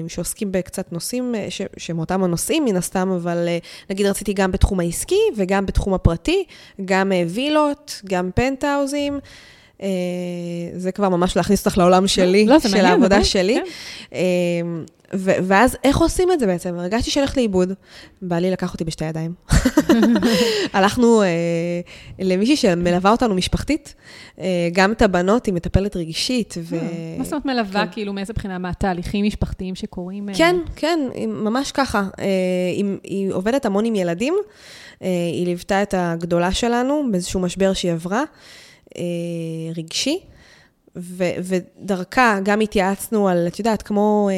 [0.08, 3.58] שעוסקים בקצת נושאים, אה, שהם אותם הנושאים מן הסתם, אבל אה,
[3.90, 6.44] נגיד רציתי גם בתחום העסקי וגם בתחום הפרטי,
[6.84, 9.18] גם אה, וילות, גם פנטהאוזים.
[9.82, 9.88] אה,
[10.76, 13.54] זה כבר ממש להכניס אותך לעולם שלי, לא, של מעניין, העבודה באמת, שלי.
[13.54, 14.16] כן.
[14.16, 14.20] אה,
[15.14, 16.78] ו- ואז איך עושים את זה בעצם?
[16.78, 17.72] הרגשתי שהולך לאיבוד,
[18.22, 19.34] בעלי לקח אותי בשתי ידיים.
[20.72, 21.28] הלכנו אה,
[22.18, 23.94] למישהי שמלווה אותנו משפחתית,
[24.40, 26.54] אה, גם את הבנות, היא מטפלת רגשית.
[26.62, 26.76] ו...
[27.18, 27.92] מה זאת אומרת מלווה, כן.
[27.92, 28.58] כאילו, מאיזה בחינה?
[28.58, 30.28] מה, תהליכים משפחתיים שקורים?
[30.28, 32.02] אה, כן, כן, ממש ככה.
[32.18, 32.24] אה,
[32.72, 34.34] היא, היא עובדת המון עם ילדים,
[35.02, 38.24] אה, היא ליוותה את הגדולה שלנו באיזשהו משבר שהיא עברה, אה,
[39.76, 40.20] רגשי.
[40.96, 44.34] ו- ודרכה גם התייעצנו על, את יודעת, כמו אה,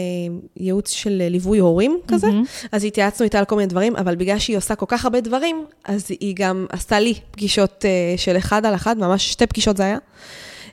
[0.56, 2.44] ייעוץ של ליווי הורים כזה, מהמם.
[2.72, 5.64] אז התייעצנו איתה על כל מיני דברים, אבל בגלל שהיא עושה כל כך הרבה דברים,
[5.84, 9.82] אז היא גם עשתה לי פגישות אה, של אחד על אחד, ממש שתי פגישות זה
[9.82, 9.98] היה,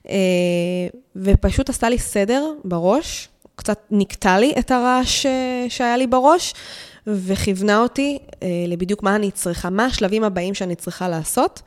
[0.10, 0.16] אה,
[1.16, 6.54] ופשוט עשתה לי סדר בראש, קצת נקטע לי את הרעש אה, שהיה לי בראש,
[7.08, 11.62] וכיוונה אותי אה, לבדיוק מה אני צריכה, מה השלבים הבאים שאני צריכה לעשות,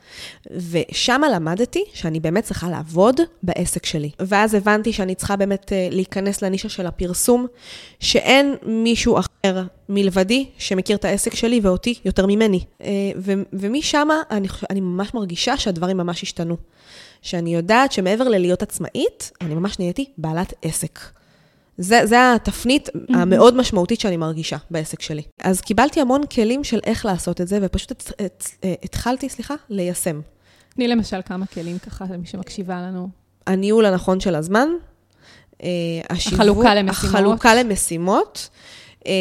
[0.71, 4.09] ושמה למדתי שאני באמת צריכה לעבוד בעסק שלי.
[4.19, 7.47] ואז הבנתי שאני צריכה באמת אה, להיכנס לנישה של הפרסום,
[7.99, 12.59] שאין מישהו אחר מלבדי שמכיר את העסק שלי ואותי יותר ממני.
[12.81, 12.87] אה,
[13.17, 16.57] ו- ומשם אני, אני ממש מרגישה שהדברים ממש השתנו.
[17.21, 20.99] שאני יודעת שמעבר ללהיות עצמאית, אני ממש נהייתי בעלת עסק.
[21.81, 23.17] זה, זה התפנית mm-hmm.
[23.17, 25.21] המאוד משמעותית שאני מרגישה בעסק שלי.
[25.43, 28.43] אז קיבלתי המון כלים של איך לעשות את זה, ופשוט את, את,
[28.83, 30.21] התחלתי, סליחה, ליישם.
[30.75, 33.09] תני למשל כמה כלים ככה למי שמקשיבה לנו.
[33.47, 34.67] הניהול הנכון של הזמן,
[35.63, 35.69] אה,
[36.09, 37.15] השיווק, החלוקה למשימות.
[37.15, 38.49] החלוקה למשימות,
[39.07, 39.13] אה,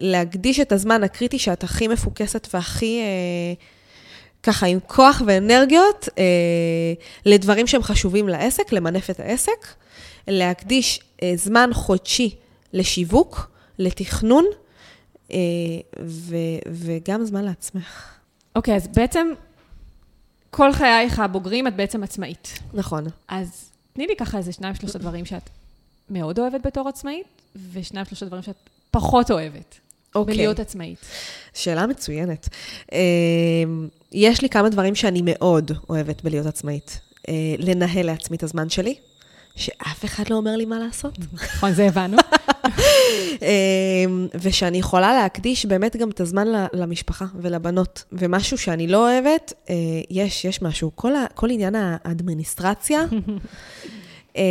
[0.00, 3.00] להקדיש את הזמן הקריטי שאת הכי מפוקסת והכי...
[3.00, 3.64] אה,
[4.44, 6.24] ככה עם כוח ואנרגיות אה,
[7.26, 9.66] לדברים שהם חשובים לעסק, למנף את העסק,
[10.28, 11.00] להקדיש
[11.36, 12.36] זמן חודשי
[12.72, 14.44] לשיווק, לתכנון,
[15.30, 15.38] אה,
[16.02, 18.14] ו, וגם זמן לעצמך.
[18.56, 19.26] אוקיי, אז בעצם
[20.50, 22.58] כל חייך הבוגרים את בעצם עצמאית.
[22.74, 23.04] נכון.
[23.28, 25.50] אז תני לי ככה איזה שניים, שלושה דברים שאת
[26.10, 27.26] מאוד אוהבת בתור עצמאית,
[27.72, 28.56] ושניים, שלושה דברים שאת
[28.90, 29.78] פחות אוהבת.
[30.14, 30.34] אוקיי.
[30.34, 30.98] בלהיות עצמאית.
[31.54, 32.48] שאלה מצוינת.
[32.92, 32.98] אה,
[34.12, 37.00] יש לי כמה דברים שאני מאוד אוהבת בלהיות עצמאית.
[37.28, 38.94] אה, לנהל לעצמי את הזמן שלי,
[39.56, 41.18] שאף אחד לא אומר לי מה לעשות.
[41.32, 42.16] נכון, זה הבנו.
[43.42, 44.04] אה,
[44.40, 48.04] ושאני יכולה להקדיש באמת גם את הזמן למשפחה ולבנות.
[48.12, 49.74] ומשהו שאני לא אוהבת, אה,
[50.10, 50.90] יש, יש משהו.
[50.94, 53.00] כל, ה, כל עניין האדמיניסטרציה,
[54.36, 54.42] אה,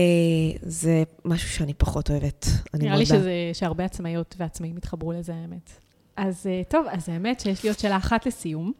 [0.62, 2.48] זה משהו שאני פחות אוהבת.
[2.74, 3.06] אני נראה לי.
[3.06, 5.70] שזה, שהרבה עצמאיות ועצמאים התחברו לזה, האמת.
[6.18, 8.72] אז אה, טוב, אז האמת שיש לי עוד שאלה אחת לסיום.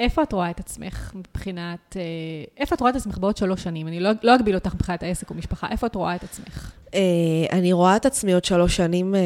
[0.00, 2.02] איפה את רואה את עצמך מבחינת, אה,
[2.56, 3.88] איפה את רואה את עצמך בעוד שלוש שנים?
[3.88, 6.72] אני לא, לא אגביל אותך מבחינת העסק או משפחה, איפה את רואה את עצמך?
[6.94, 7.00] אה,
[7.52, 9.20] אני רואה את עצמי עוד שלוש שנים אה,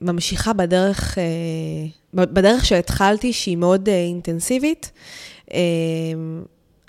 [0.00, 1.18] ממשיכה בדרך,
[2.14, 4.92] בדרך שהתחלתי, שהיא מאוד אינטנסיבית.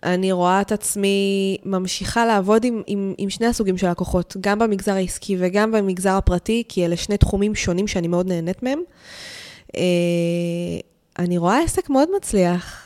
[0.03, 4.93] אני רואה את עצמי ממשיכה לעבוד עם, עם, עם שני הסוגים של לקוחות, גם במגזר
[4.93, 8.79] העסקי וגם במגזר הפרטי, כי אלה שני תחומים שונים שאני מאוד נהנית מהם.
[11.19, 12.84] אני רואה עסק מאוד מצליח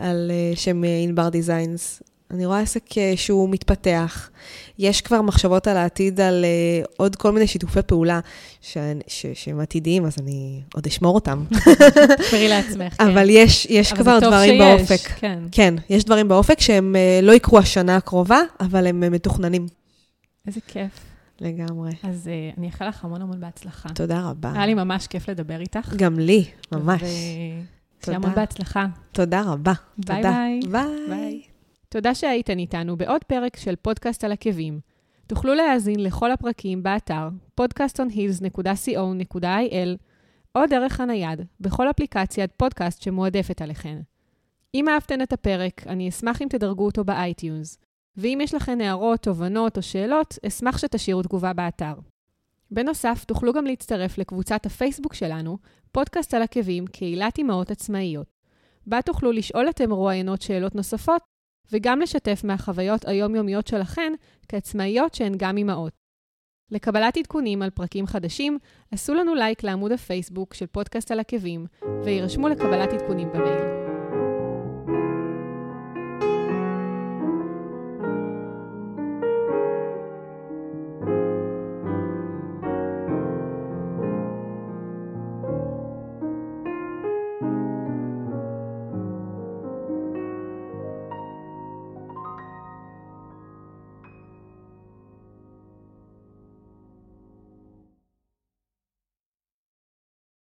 [0.00, 2.02] על אה, שם אה, ענבר דיזיינס.
[2.30, 4.30] אני רואה עסק אה, שהוא מתפתח.
[4.78, 8.20] יש כבר מחשבות על העתיד, על אה, עוד כל מיני שיתופי פעולה
[8.60, 11.44] ש- ש- שהם עתידיים, אז אני עוד אשמור אותם.
[12.18, 13.10] תשמרי לעצמך, כן.
[13.10, 15.08] אבל יש, יש אבל כבר דברים שיש, באופק.
[15.08, 15.38] כן.
[15.52, 19.66] כן, יש דברים באופק שהם אה, לא יקרו השנה הקרובה, אבל הם אה, מתוכננים.
[20.46, 20.90] איזה כיף.
[21.40, 21.90] לגמרי.
[22.02, 23.88] אז uh, אני אאחל לך המון המון בהצלחה.
[23.88, 24.52] תודה רבה.
[24.54, 25.94] היה לי ממש כיף לדבר איתך.
[25.96, 27.02] גם לי, ממש.
[28.04, 28.86] שיהיה המון בהצלחה.
[29.12, 29.72] תודה רבה.
[29.98, 30.30] ביי תודה.
[30.30, 30.60] ביי.
[30.70, 31.08] ביי.
[31.08, 31.42] ביי.
[31.88, 34.80] תודה שהייתן איתנו בעוד פרק של פודקאסט על עקבים.
[35.26, 37.28] תוכלו להאזין לכל הפרקים באתר
[37.60, 39.96] podcastonheels.co.il
[40.54, 44.00] או דרך הנייד, בכל אפליקציית פודקאסט שמועדפת עליכן.
[44.74, 47.78] אם אהבתן את הפרק, אני אשמח אם תדרגו אותו ב iTunes,
[48.16, 51.94] ואם יש לכן הערות, תובנות או שאלות, אשמח שתשאירו תגובה באתר.
[52.70, 55.58] בנוסף, תוכלו גם להצטרף לקבוצת הפייסבוק שלנו,
[55.92, 58.26] פודקאסט על עקבים, קהילת אמהות עצמאיות.
[58.86, 61.22] בה תוכלו לשאול את המרואיינות שאלות נוספות,
[61.72, 64.12] וגם לשתף מהחוויות היומיומיות שלכן
[64.48, 65.92] כעצמאיות שהן גם אמהות.
[66.70, 68.58] לקבלת עדכונים על פרקים חדשים,
[68.92, 71.66] עשו לנו לייק לעמוד הפייסבוק של פודקאסט על עקבים,
[72.04, 73.89] ויירשמו לקבלת עדכונים במייל.